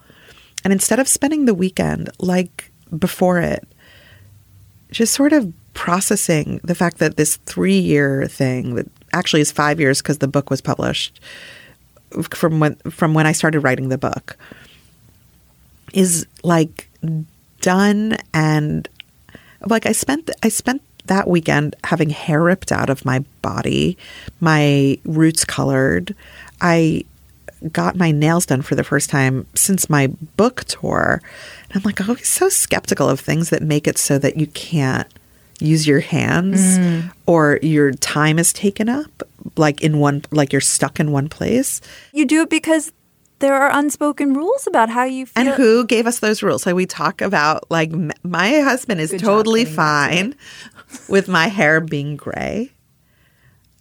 And 0.65 0.73
instead 0.73 0.99
of 0.99 1.07
spending 1.07 1.45
the 1.45 1.53
weekend 1.53 2.09
like 2.19 2.69
before 2.97 3.39
it, 3.39 3.65
just 4.91 5.13
sort 5.13 5.31
of 5.31 5.53
processing 5.73 6.59
the 6.65 6.75
fact 6.75 6.97
that 6.97 7.15
this 7.15 7.37
three 7.37 7.79
year 7.79 8.27
thing 8.27 8.75
that 8.75 8.87
actually 9.13 9.41
is 9.41 9.53
five 9.53 9.79
years 9.79 10.01
because 10.01 10.17
the 10.17 10.27
book 10.27 10.49
was 10.49 10.59
published 10.59 11.21
from 12.23 12.59
when 12.59 12.75
from 12.89 13.13
when 13.13 13.25
I 13.25 13.31
started 13.31 13.61
writing 13.61 13.89
the 13.89 13.97
book 13.97 14.37
is 15.93 16.25
like 16.43 16.89
done 17.61 18.17
and 18.33 18.87
like 19.65 19.85
I 19.85 19.91
spent 19.91 20.29
I 20.43 20.49
spent 20.49 20.81
that 21.05 21.27
weekend 21.27 21.75
having 21.83 22.09
hair 22.09 22.41
ripped 22.41 22.71
out 22.71 22.89
of 22.89 23.05
my 23.05 23.19
body, 23.41 23.97
my 24.39 24.99
roots 25.03 25.45
colored. 25.45 26.15
I 26.59 27.05
got 27.71 27.95
my 27.95 28.11
nails 28.11 28.45
done 28.45 28.61
for 28.61 28.75
the 28.75 28.83
first 28.83 29.09
time 29.09 29.45
since 29.55 29.89
my 29.89 30.07
book 30.37 30.63
tour. 30.65 31.21
And 31.69 31.77
I'm 31.77 31.83
like 31.83 32.01
always 32.07 32.27
so 32.27 32.49
skeptical 32.49 33.09
of 33.09 33.19
things 33.19 33.49
that 33.49 33.61
make 33.61 33.87
it 33.87 33.97
so 33.97 34.17
that 34.19 34.37
you 34.37 34.47
can't 34.47 35.07
use 35.59 35.85
your 35.87 35.99
hands 35.99 36.79
mm. 36.79 37.11
or 37.27 37.59
your 37.61 37.91
time 37.91 38.39
is 38.39 38.51
taken 38.51 38.89
up 38.89 39.23
like 39.57 39.81
in 39.81 39.99
one 39.99 40.23
like 40.31 40.51
you're 40.51 40.61
stuck 40.61 40.99
in 40.99 41.11
one 41.11 41.29
place. 41.29 41.81
You 42.13 42.25
do 42.25 42.41
it 42.41 42.49
because 42.49 42.91
there 43.39 43.55
are 43.55 43.71
unspoken 43.77 44.33
rules 44.33 44.67
about 44.67 44.89
how 44.89 45.03
you 45.03 45.25
feel. 45.25 45.47
And 45.47 45.49
who 45.55 45.85
gave 45.85 46.07
us 46.07 46.19
those 46.19 46.41
rules? 46.41 46.63
So 46.63 46.73
we 46.73 46.85
talk 46.85 47.21
about 47.21 47.69
like 47.69 47.91
my 48.23 48.59
husband 48.59 49.01
is 49.01 49.11
Good 49.11 49.21
totally 49.21 49.63
getting 49.63 49.75
back 49.75 50.11
to 50.11 50.15
fine 50.15 50.35
with 51.09 51.27
my 51.27 51.47
hair 51.47 51.81
being 51.81 52.15
gray. 52.15 52.71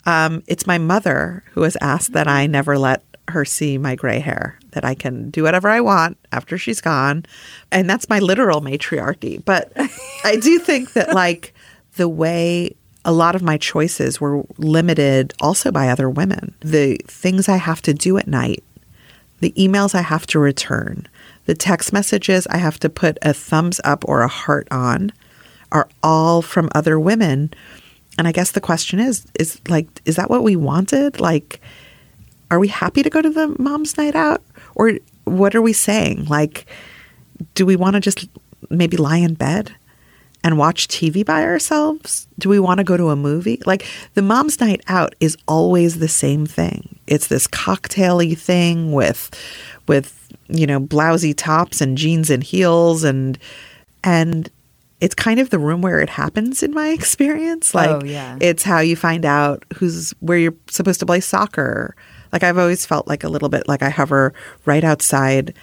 Um, 0.06 0.42
it's 0.46 0.66
my 0.66 0.78
mother 0.78 1.44
who 1.52 1.62
has 1.62 1.76
asked 1.80 2.14
that 2.14 2.26
I 2.26 2.46
never 2.46 2.78
let 2.78 3.04
her 3.28 3.44
see 3.44 3.78
my 3.78 3.94
gray 3.94 4.18
hair, 4.18 4.58
that 4.72 4.84
I 4.84 4.94
can 4.94 5.30
do 5.30 5.42
whatever 5.42 5.68
I 5.68 5.80
want 5.80 6.18
after 6.32 6.58
she's 6.58 6.80
gone. 6.80 7.24
And 7.70 7.88
that's 7.88 8.08
my 8.08 8.18
literal 8.18 8.60
matriarchy. 8.60 9.38
But 9.44 9.72
I 10.24 10.36
do 10.36 10.58
think 10.58 10.94
that 10.94 11.14
like 11.14 11.54
the 11.96 12.08
way 12.08 12.76
a 13.04 13.12
lot 13.12 13.34
of 13.34 13.42
my 13.42 13.56
choices 13.56 14.20
were 14.20 14.42
limited 14.58 15.32
also 15.40 15.72
by 15.72 15.88
other 15.88 16.10
women. 16.10 16.54
The 16.60 16.98
things 17.06 17.48
I 17.48 17.56
have 17.56 17.82
to 17.82 17.94
do 17.94 18.18
at 18.18 18.28
night 18.28 18.62
the 19.40 19.52
emails 19.52 19.94
I 19.94 20.02
have 20.02 20.26
to 20.28 20.38
return, 20.38 21.08
the 21.46 21.54
text 21.54 21.92
messages 21.92 22.46
I 22.48 22.58
have 22.58 22.78
to 22.80 22.88
put 22.88 23.18
a 23.22 23.32
thumbs 23.32 23.80
up 23.84 24.04
or 24.06 24.20
a 24.20 24.28
heart 24.28 24.68
on 24.70 25.12
are 25.72 25.88
all 26.02 26.42
from 26.42 26.68
other 26.74 27.00
women 27.00 27.52
and 28.18 28.28
I 28.28 28.32
guess 28.32 28.50
the 28.52 28.60
question 28.60 29.00
is 29.00 29.26
is 29.38 29.60
like 29.68 29.86
is 30.04 30.16
that 30.16 30.30
what 30.30 30.42
we 30.42 30.56
wanted? 30.56 31.20
Like 31.20 31.60
are 32.50 32.58
we 32.58 32.68
happy 32.68 33.02
to 33.02 33.10
go 33.10 33.22
to 33.22 33.30
the 33.30 33.56
mom's 33.58 33.96
night 33.96 34.14
out 34.14 34.42
or 34.74 34.94
what 35.24 35.54
are 35.54 35.62
we 35.62 35.72
saying? 35.72 36.26
Like 36.26 36.66
do 37.54 37.64
we 37.64 37.76
want 37.76 37.94
to 37.94 38.00
just 38.00 38.28
maybe 38.68 38.96
lie 38.96 39.16
in 39.16 39.34
bed 39.34 39.74
and 40.42 40.56
watch 40.58 40.88
TV 40.88 41.24
by 41.24 41.42
ourselves? 41.44 42.26
Do 42.38 42.48
we 42.48 42.58
want 42.58 42.78
to 42.78 42.84
go 42.84 42.96
to 42.96 43.10
a 43.10 43.16
movie? 43.16 43.60
Like 43.66 43.86
the 44.14 44.22
mom's 44.22 44.60
night 44.60 44.80
out 44.88 45.14
is 45.20 45.36
always 45.46 45.98
the 45.98 46.08
same 46.08 46.46
thing. 46.46 46.98
It's 47.06 47.26
this 47.26 47.46
cocktaily 47.46 48.36
thing 48.36 48.92
with 48.92 49.30
with 49.86 50.16
you 50.48 50.66
know 50.66 50.80
blousy 50.80 51.34
tops 51.36 51.80
and 51.80 51.96
jeans 51.98 52.30
and 52.30 52.42
heels 52.42 53.04
and 53.04 53.38
and 54.02 54.50
it's 55.00 55.14
kind 55.14 55.40
of 55.40 55.48
the 55.50 55.58
room 55.58 55.80
where 55.80 56.00
it 56.00 56.10
happens 56.10 56.62
in 56.62 56.72
my 56.72 56.88
experience. 56.98 57.74
Oh, 57.74 57.78
like 57.78 57.90
Oh, 57.90 58.04
yeah. 58.04 58.36
it's 58.40 58.62
how 58.62 58.80
you 58.80 58.96
find 58.96 59.24
out 59.24 59.64
who's 59.76 60.12
where 60.20 60.38
you're 60.38 60.54
supposed 60.68 61.00
to 61.00 61.06
play 61.06 61.20
soccer. 61.20 61.94
Like 62.32 62.44
I've 62.44 62.58
always 62.58 62.86
felt 62.86 63.08
like 63.08 63.24
a 63.24 63.28
little 63.28 63.48
bit 63.48 63.66
like 63.66 63.82
I 63.82 63.88
hover 63.90 64.32
right 64.64 64.84
outside 64.84 65.54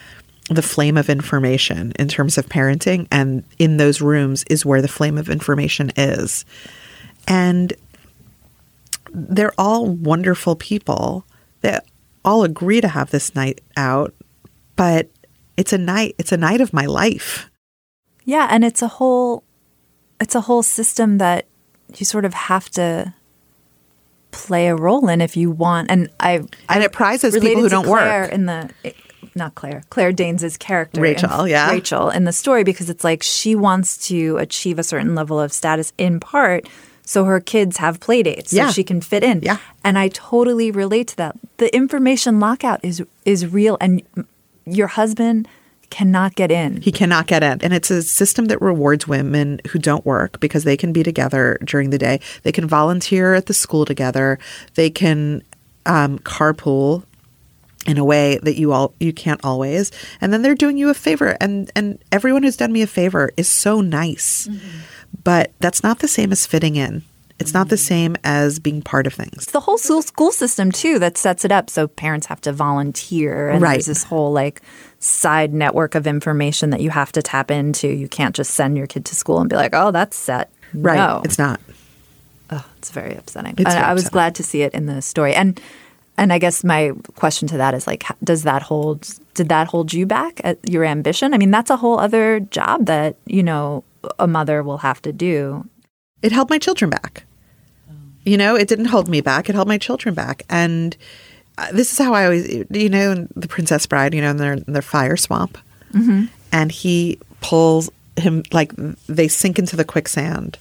the 0.50 0.62
flame 0.62 0.98
of 0.98 1.10
information 1.10 1.92
in 2.00 2.08
terms 2.08 2.38
of 2.38 2.48
parenting 2.48 3.08
and 3.12 3.44
in 3.60 3.78
those 3.78 4.02
rooms 4.02 4.44
is 4.50 4.66
where 4.66 4.82
the 4.82 4.88
flame 4.88 5.18
of 5.18 5.30
information 5.30 5.92
is. 5.98 6.46
And 7.28 7.74
they're 9.12 9.54
all 9.58 9.88
wonderful 9.88 10.56
people 10.56 11.26
that 11.62 11.86
all 12.24 12.44
agree 12.44 12.82
to 12.82 12.88
have 12.88 13.10
this 13.12 13.36
night 13.36 13.62
out, 13.76 14.14
but 14.76 15.10
it's 15.58 15.74
a 15.74 15.78
night 15.78 16.16
it's 16.18 16.32
a 16.32 16.38
night 16.38 16.62
of 16.62 16.72
my 16.72 16.86
life. 16.86 17.50
Yeah, 18.24 18.48
and 18.50 18.64
it's 18.64 18.82
a 18.82 18.88
whole 18.88 19.44
it's 20.20 20.36
a 20.36 20.42
whole 20.42 20.64
system 20.64 21.18
that 21.18 21.46
you 21.96 22.06
sort 22.06 22.26
of 22.26 22.34
have 22.34 22.70
to 22.72 23.14
play 24.32 24.68
a 24.68 24.76
role 24.76 25.08
in 25.10 25.22
if 25.22 25.36
you 25.38 25.50
want. 25.52 25.90
And 25.90 26.10
I 26.20 26.44
And 26.70 26.84
it 26.84 26.92
prizes 26.92 27.38
people 27.38 27.62
who 27.62 27.70
don't 27.70 27.86
Claire 27.86 28.24
work. 28.24 28.32
in 28.32 28.46
the 28.46 28.70
not 29.38 29.56
Claire, 29.56 29.84
Claire 29.90 30.12
Danes' 30.12 30.58
character, 30.58 31.00
in- 31.00 31.04
Rachel, 31.04 31.48
yeah. 31.48 31.72
Rachel 31.72 32.10
in 32.10 32.26
the 32.26 32.34
story 32.34 32.64
because 32.64 32.90
it's 32.90 33.04
like 33.04 33.24
she 33.24 33.56
wants 33.56 33.98
to 34.10 34.38
achieve 34.38 34.80
a 34.80 34.84
certain 34.84 35.16
level 35.16 35.40
of 35.40 35.54
status 35.54 35.94
in 35.98 36.20
part 36.20 36.68
so 37.04 37.24
her 37.24 37.40
kids 37.40 37.78
have 37.78 38.02
play 38.02 38.22
dates 38.22 38.52
so 38.52 38.58
Yeah. 38.58 38.72
she 38.72 38.84
can 38.84 39.00
fit 39.00 39.24
in. 39.24 39.40
Yeah. 39.42 39.58
and 39.84 39.98
I 39.98 40.10
totally 40.10 40.72
relate 40.72 41.08
to 41.10 41.16
that. 41.18 41.36
The 41.58 41.74
information 41.74 42.40
lockout 42.42 42.80
is 42.84 43.02
is 43.24 43.48
real, 43.48 43.78
and 43.80 44.02
your 44.66 44.88
husband 44.88 45.48
cannot 45.90 46.36
get 46.36 46.52
in. 46.52 46.82
He 46.82 46.92
cannot 46.92 47.28
get 47.28 47.44
in. 47.44 47.62
And 47.64 47.74
it's 47.74 47.90
a 47.90 48.02
system 48.04 48.46
that 48.48 48.62
rewards 48.62 49.08
women 49.08 49.62
who 49.70 49.80
don't 49.80 50.06
work 50.06 50.42
because 50.42 50.66
they 50.66 50.76
can 50.76 50.92
be 50.92 51.02
together 51.02 51.58
during 51.64 51.92
the 51.92 51.98
day. 51.98 52.20
They 52.44 52.52
can 52.52 52.68
volunteer 52.68 53.34
at 53.36 53.46
the 53.46 53.54
school 53.54 53.86
together. 53.86 54.38
They 54.76 54.90
can 54.90 55.44
um, 55.86 56.20
carpool 56.20 57.04
in 57.88 57.98
a 57.98 58.06
way 58.06 58.40
that 58.44 58.58
you 58.58 58.74
all 58.74 58.94
you 59.00 59.14
can't 59.14 59.44
always. 59.44 59.92
And 60.22 60.32
then 60.34 60.42
they're 60.42 60.56
doing 60.56 60.78
you 60.78 60.90
a 60.90 60.94
favor. 60.94 61.38
And 61.40 61.72
and 61.76 62.04
everyone 62.12 62.44
who's 62.44 62.58
done 62.58 62.72
me 62.72 62.82
a 62.82 62.88
favor 62.88 63.32
is 63.38 63.48
so 63.48 63.82
nice. 63.82 64.48
Mm-hmm. 64.48 64.80
But 65.24 65.54
that's 65.60 65.84
not 65.84 66.00
the 66.00 66.08
same 66.08 66.32
as 66.32 66.46
fitting 66.46 66.76
in. 66.76 67.04
It's 67.40 67.54
not 67.54 67.70
the 67.70 67.76
mm-hmm. 67.76 67.86
same 67.86 68.16
as 68.24 68.58
being 68.60 68.82
part 68.82 69.06
of 69.06 69.14
things. 69.14 69.44
It's 69.44 69.52
the 69.52 69.60
whole 69.60 69.78
school 69.78 70.02
school 70.02 70.32
system 70.32 70.72
too 70.72 71.00
that 71.00 71.18
sets 71.18 71.46
it 71.46 71.52
up 71.52 71.70
so 71.70 71.88
parents 71.88 72.28
have 72.28 72.42
to 72.42 72.52
volunteer 72.52 73.50
and 73.50 73.62
Right. 73.62 73.74
there's 73.74 73.86
this 73.86 74.04
whole 74.04 74.32
like 74.32 74.62
side 75.00 75.54
network 75.54 75.96
of 75.96 76.08
information 76.08 76.72
that 76.72 76.82
you 76.82 76.90
have 76.90 77.12
to 77.14 77.22
tap 77.22 77.52
into. 77.52 77.88
You 77.88 78.08
can't 78.08 78.36
just 78.36 78.52
send 78.52 78.78
your 78.78 78.88
kid 78.88 79.06
to 79.06 79.16
school 79.16 79.40
and 79.40 79.50
be 79.50 79.56
like, 79.56 79.74
"Oh, 79.74 79.92
that's 79.92 80.18
set." 80.18 80.50
Right. 80.74 80.98
No. 80.98 81.22
It's 81.24 81.38
not. 81.38 81.62
Oh, 82.50 82.66
it's 82.78 82.92
very 82.92 83.16
upsetting. 83.16 83.54
It's 83.58 83.74
very 83.74 83.86
I 83.86 83.94
was 83.94 84.04
upsetting. 84.04 84.14
glad 84.14 84.36
to 84.36 84.44
see 84.44 84.62
it 84.64 84.74
in 84.74 84.86
the 84.86 85.02
story. 85.02 85.36
And 85.36 85.60
and 86.18 86.34
I 86.34 86.40
guess 86.40 86.64
my 86.64 86.92
question 87.16 87.48
to 87.50 87.58
that 87.58 87.74
is 87.74 87.86
like, 87.88 88.04
does 88.24 88.44
that 88.44 88.62
hold? 88.64 89.08
Did 89.36 89.50
that 89.50 89.68
hold 89.68 89.94
you 89.94 90.06
back 90.06 90.42
at 90.44 90.58
your 90.70 90.84
ambition? 90.84 91.34
I 91.34 91.38
mean, 91.38 91.52
that's 91.52 91.70
a 91.70 91.78
whole 91.78 92.00
other 92.00 92.40
job 92.40 92.86
that 92.88 93.18
you 93.26 93.44
know 93.44 93.84
a 94.20 94.28
mother 94.28 94.64
will 94.64 94.80
have 94.80 95.02
to 95.04 95.12
do. 95.14 95.68
it 96.22 96.32
held 96.32 96.50
my 96.50 96.58
children 96.58 96.90
back. 96.90 97.24
You 98.26 98.38
know, 98.38 98.56
it 98.56 98.68
didn't 98.68 98.86
hold 98.86 99.08
me 99.08 99.22
back. 99.22 99.48
It 99.50 99.56
held 99.56 99.68
my 99.68 99.78
children 99.78 100.14
back. 100.16 100.44
And 100.50 100.98
uh, 101.58 101.72
this 101.72 101.92
is 101.94 101.98
how 101.98 102.14
I 102.14 102.26
always, 102.26 102.66
you 102.70 102.90
know, 102.90 103.28
the 103.36 103.48
Princess 103.48 103.86
Bride, 103.86 104.14
you 104.14 104.22
know, 104.22 104.32
in 104.32 104.38
their, 104.38 104.54
in 104.54 104.74
their 104.74 104.82
fire 104.82 105.16
swamp. 105.16 105.58
And 106.52 106.72
he 106.72 107.20
pulls 107.40 107.90
him, 108.18 108.44
like, 108.52 108.74
they 109.08 109.28
sink 109.30 109.58
into 109.60 109.76
the 109.78 109.86
quicksand 109.86 110.58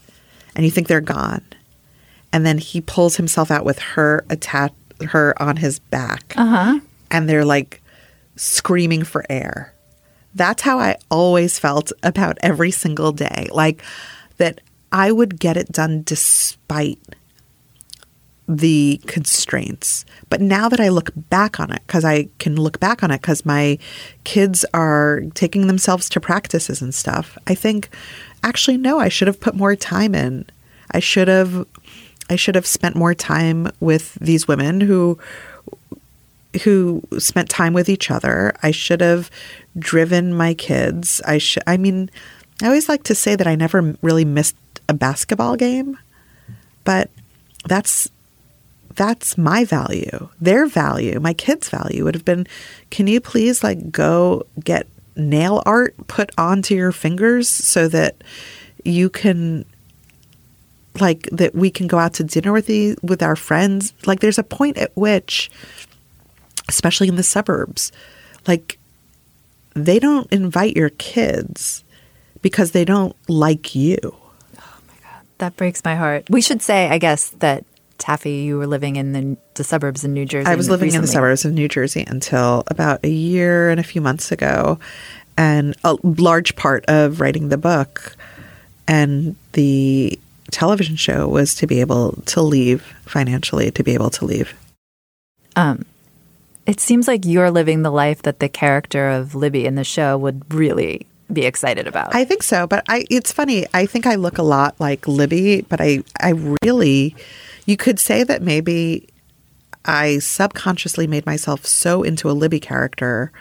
and 0.54 0.64
you 0.64 0.70
think 0.70 0.86
they're 0.86 1.00
gone. 1.00 1.42
And 2.32 2.46
then 2.46 2.58
he 2.58 2.80
pulls 2.80 3.16
himself 3.16 3.50
out 3.50 3.64
with 3.64 3.78
her 3.80 4.24
attached, 4.30 4.74
her 5.04 5.40
on 5.42 5.56
his 5.56 5.78
back. 5.78 6.34
Uh-huh. 6.36 6.80
And 7.10 7.28
they're 7.28 7.44
like 7.44 7.82
screaming 8.36 9.04
for 9.04 9.24
air. 9.30 9.72
That's 10.34 10.62
how 10.62 10.78
I 10.78 10.96
always 11.10 11.58
felt 11.58 11.92
about 12.02 12.38
every 12.42 12.70
single 12.70 13.12
day. 13.12 13.48
Like 13.52 13.82
that 14.36 14.60
I 14.92 15.12
would 15.12 15.38
get 15.40 15.56
it 15.56 15.72
done 15.72 16.02
despite 16.04 16.98
the 18.48 19.00
constraints. 19.06 20.04
But 20.28 20.40
now 20.40 20.68
that 20.68 20.80
I 20.80 20.88
look 20.88 21.10
back 21.16 21.58
on 21.58 21.72
it, 21.72 21.82
because 21.86 22.04
I 22.04 22.28
can 22.38 22.56
look 22.56 22.78
back 22.78 23.02
on 23.02 23.10
it 23.10 23.20
because 23.20 23.44
my 23.44 23.78
kids 24.24 24.64
are 24.72 25.22
taking 25.34 25.66
themselves 25.66 26.08
to 26.10 26.20
practices 26.20 26.80
and 26.80 26.94
stuff, 26.94 27.36
I 27.46 27.54
think 27.54 27.88
actually, 28.44 28.76
no, 28.76 29.00
I 29.00 29.08
should 29.08 29.28
have 29.28 29.40
put 29.40 29.54
more 29.54 29.74
time 29.74 30.14
in. 30.14 30.46
I 30.92 31.00
should 31.00 31.28
have. 31.28 31.66
I 32.28 32.36
should 32.36 32.54
have 32.54 32.66
spent 32.66 32.96
more 32.96 33.14
time 33.14 33.70
with 33.80 34.14
these 34.14 34.48
women 34.48 34.80
who 34.80 35.18
who 36.64 37.02
spent 37.18 37.50
time 37.50 37.74
with 37.74 37.88
each 37.88 38.10
other. 38.10 38.54
I 38.62 38.70
should 38.70 39.00
have 39.00 39.30
driven 39.78 40.34
my 40.34 40.54
kids. 40.54 41.20
I 41.26 41.38
should 41.38 41.62
I 41.66 41.76
mean, 41.76 42.10
I 42.62 42.66
always 42.66 42.88
like 42.88 43.04
to 43.04 43.14
say 43.14 43.36
that 43.36 43.46
I 43.46 43.54
never 43.54 43.96
really 44.02 44.24
missed 44.24 44.56
a 44.88 44.94
basketball 44.94 45.56
game, 45.56 45.98
but 46.84 47.10
that's 47.66 48.08
that's 48.94 49.36
my 49.36 49.64
value. 49.64 50.28
Their 50.40 50.66
value, 50.66 51.20
my 51.20 51.34
kids' 51.34 51.68
value 51.68 52.04
would 52.04 52.14
have 52.14 52.24
been 52.24 52.46
can 52.90 53.06
you 53.06 53.20
please 53.20 53.62
like 53.62 53.90
go 53.92 54.46
get 54.64 54.86
nail 55.16 55.62
art 55.64 55.94
put 56.08 56.30
onto 56.36 56.74
your 56.74 56.92
fingers 56.92 57.48
so 57.48 57.88
that 57.88 58.22
you 58.84 59.08
can 59.08 59.64
like 61.00 61.28
that 61.32 61.54
we 61.54 61.70
can 61.70 61.86
go 61.86 61.98
out 61.98 62.14
to 62.14 62.24
dinner 62.24 62.52
with 62.52 62.66
the 62.66 62.96
with 63.02 63.22
our 63.22 63.36
friends. 63.36 63.92
Like 64.06 64.20
there's 64.20 64.38
a 64.38 64.44
point 64.44 64.78
at 64.78 64.96
which 64.96 65.50
especially 66.68 67.08
in 67.08 67.16
the 67.16 67.22
suburbs, 67.22 67.92
like 68.46 68.78
they 69.74 69.98
don't 69.98 70.30
invite 70.32 70.76
your 70.76 70.90
kids 70.90 71.84
because 72.42 72.72
they 72.72 72.84
don't 72.84 73.14
like 73.28 73.74
you. 73.74 73.98
Oh 74.02 74.78
my 74.88 74.94
god, 75.02 75.26
that 75.38 75.56
breaks 75.56 75.84
my 75.84 75.94
heart. 75.94 76.24
We 76.30 76.40
should 76.40 76.62
say, 76.62 76.88
I 76.88 76.98
guess, 76.98 77.30
that 77.38 77.64
Taffy, 77.98 78.42
you 78.42 78.58
were 78.58 78.66
living 78.66 78.96
in 78.96 79.12
the, 79.12 79.36
the 79.54 79.64
suburbs 79.64 80.04
in 80.04 80.12
New 80.12 80.26
Jersey. 80.26 80.46
I 80.46 80.54
was 80.54 80.68
living 80.68 80.92
in 80.92 81.00
the 81.00 81.06
suburbs 81.06 81.44
of 81.44 81.52
New 81.52 81.68
Jersey 81.68 82.04
until 82.06 82.64
about 82.68 83.04
a 83.04 83.08
year 83.08 83.70
and 83.70 83.80
a 83.80 83.82
few 83.82 84.00
months 84.00 84.32
ago. 84.32 84.78
And 85.38 85.76
a 85.84 85.96
large 86.02 86.56
part 86.56 86.84
of 86.88 87.20
writing 87.20 87.50
the 87.50 87.58
book 87.58 88.16
and 88.88 89.36
the 89.52 90.18
television 90.50 90.96
show 90.96 91.28
was 91.28 91.54
to 91.56 91.66
be 91.66 91.80
able 91.80 92.12
to 92.26 92.42
leave 92.42 92.82
financially, 93.04 93.70
to 93.70 93.82
be 93.82 93.94
able 93.94 94.10
to 94.10 94.24
leave. 94.24 94.54
Um, 95.54 95.84
it 96.66 96.80
seems 96.80 97.08
like 97.08 97.24
you're 97.24 97.50
living 97.50 97.82
the 97.82 97.90
life 97.90 98.22
that 98.22 98.40
the 98.40 98.48
character 98.48 99.08
of 99.08 99.34
Libby 99.34 99.66
in 99.66 99.76
the 99.76 99.84
show 99.84 100.18
would 100.18 100.52
really 100.52 101.06
be 101.32 101.46
excited 101.46 101.86
about. 101.86 102.14
I 102.14 102.24
think 102.24 102.42
so, 102.42 102.66
but 102.66 102.84
I 102.88 103.04
it's 103.10 103.32
funny. 103.32 103.66
I 103.74 103.86
think 103.86 104.06
I 104.06 104.14
look 104.14 104.38
a 104.38 104.42
lot 104.42 104.78
like 104.78 105.08
Libby, 105.08 105.62
but 105.62 105.80
I 105.80 106.02
I 106.20 106.34
really 106.62 107.16
you 107.66 107.76
could 107.76 107.98
say 107.98 108.22
that 108.24 108.42
maybe 108.42 109.08
I 109.84 110.18
subconsciously 110.18 111.06
made 111.06 111.26
myself 111.26 111.66
so 111.66 112.02
into 112.02 112.30
a 112.30 112.32
Libby 112.32 112.60
character 112.60 113.32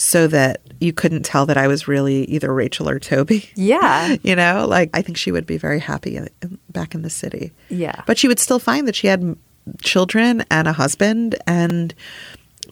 so 0.00 0.26
that 0.26 0.62
you 0.80 0.94
couldn't 0.94 1.24
tell 1.24 1.44
that 1.44 1.58
I 1.58 1.68
was 1.68 1.86
really 1.86 2.24
either 2.24 2.54
Rachel 2.54 2.88
or 2.88 2.98
Toby. 2.98 3.50
yeah. 3.54 4.16
You 4.22 4.34
know, 4.34 4.66
like 4.66 4.88
I 4.94 5.02
think 5.02 5.18
she 5.18 5.30
would 5.30 5.46
be 5.46 5.58
very 5.58 5.78
happy 5.78 6.16
in, 6.16 6.26
in, 6.40 6.58
back 6.70 6.94
in 6.94 7.02
the 7.02 7.10
city. 7.10 7.52
Yeah. 7.68 8.02
But 8.06 8.16
she 8.16 8.26
would 8.26 8.38
still 8.38 8.58
find 8.58 8.88
that 8.88 8.96
she 8.96 9.08
had 9.08 9.36
children 9.82 10.42
and 10.50 10.66
a 10.66 10.72
husband 10.72 11.36
and 11.46 11.94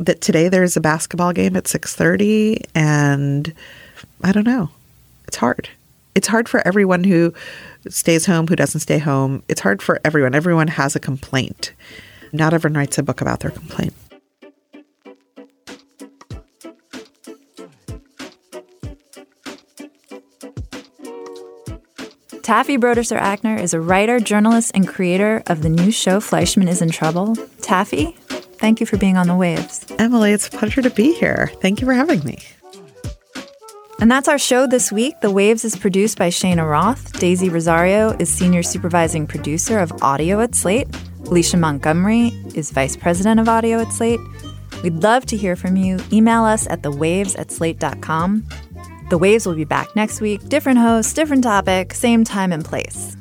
that 0.01 0.23
today 0.23 0.49
there's 0.49 0.75
a 0.77 0.81
basketball 0.81 1.35
game 1.35 1.55
at 1.55 1.65
6:30 1.65 2.65
and 2.75 3.53
I 4.25 4.33
don't 4.33 4.47
know. 4.47 4.71
It's 5.27 5.37
hard. 5.37 5.69
It's 6.15 6.29
hard 6.29 6.49
for 6.49 6.67
everyone 6.67 7.05
who 7.05 7.35
stays 7.91 8.25
home, 8.25 8.47
who 8.47 8.57
doesn't 8.57 8.81
stay 8.81 8.99
home. 8.99 9.43
It's 9.49 9.61
hard 9.61 9.83
for 9.83 10.01
everyone. 10.03 10.35
Everyone 10.35 10.69
has 10.69 10.97
a 10.97 11.01
complaint. 11.01 11.73
Not 12.33 12.55
everyone 12.55 12.79
writes 12.79 12.97
a 12.97 13.03
book 13.03 13.21
about 13.21 13.41
their 13.41 13.51
complaint. 13.51 13.93
Taffy 22.49 22.79
Brodesser 22.79 23.21
Akner 23.21 23.61
is 23.61 23.75
a 23.75 23.81
writer, 23.83 24.19
journalist, 24.19 24.73
and 24.75 24.89
creator 24.89 25.43
of 25.49 25.61
the 25.61 25.69
new 25.69 25.93
show 25.93 26.19
Fleishman 26.19 26.67
is 26.67 26.81
in 26.81 26.89
Trouble. 26.89 27.37
Taffy, 27.61 28.13
thank 28.57 28.81
you 28.81 28.87
for 28.87 28.97
being 28.97 29.19
on 29.19 29.27
the 29.27 29.35
waves. 29.35 29.85
Emily, 29.99 30.33
it's 30.33 30.49
a 30.49 30.51
pleasure 30.53 30.81
to 30.81 30.89
be 30.89 31.13
here. 31.13 31.51
Thank 31.61 31.83
you 31.83 31.87
for 31.87 31.93
having 31.93 32.25
me. 32.25 32.39
And 34.01 34.11
that's 34.11 34.29
our 34.29 34.39
show 34.39 34.67
this 34.67 34.91
week. 34.91 35.21
The 35.21 35.31
Waves 35.31 35.63
is 35.63 35.77
produced 35.77 36.17
by 36.17 36.31
Shayna 36.31 36.67
Roth. 36.67 37.13
Daisy 37.21 37.51
Rosario 37.51 38.17
is 38.17 38.33
senior 38.33 38.63
supervising 38.63 39.27
producer 39.27 39.79
of 39.79 39.93
audio 40.03 40.41
at 40.41 40.55
Slate. 40.55 40.89
Alicia 41.27 41.59
Montgomery 41.59 42.29
is 42.55 42.71
vice 42.71 42.97
president 42.97 43.41
of 43.41 43.51
audio 43.51 43.79
at 43.79 43.93
Slate. 43.93 44.21
We'd 44.83 45.03
love 45.03 45.27
to 45.27 45.37
hear 45.37 45.55
from 45.55 45.77
you. 45.77 45.99
Email 46.11 46.45
us 46.45 46.67
at 46.69 46.81
thewaves 46.81 47.39
at 47.39 47.51
slate.com. 47.51 48.49
The 49.09 49.17
Waves 49.17 49.47
will 49.47 49.55
be 49.55 49.65
back 49.65 49.97
next 49.97 50.21
week. 50.21 50.47
Different 50.49 50.79
host, 50.79 51.17
different 51.17 51.43
topic, 51.43 51.95
same 51.95 52.25
time 52.25 52.53
and 52.53 52.63
place. 52.63 53.17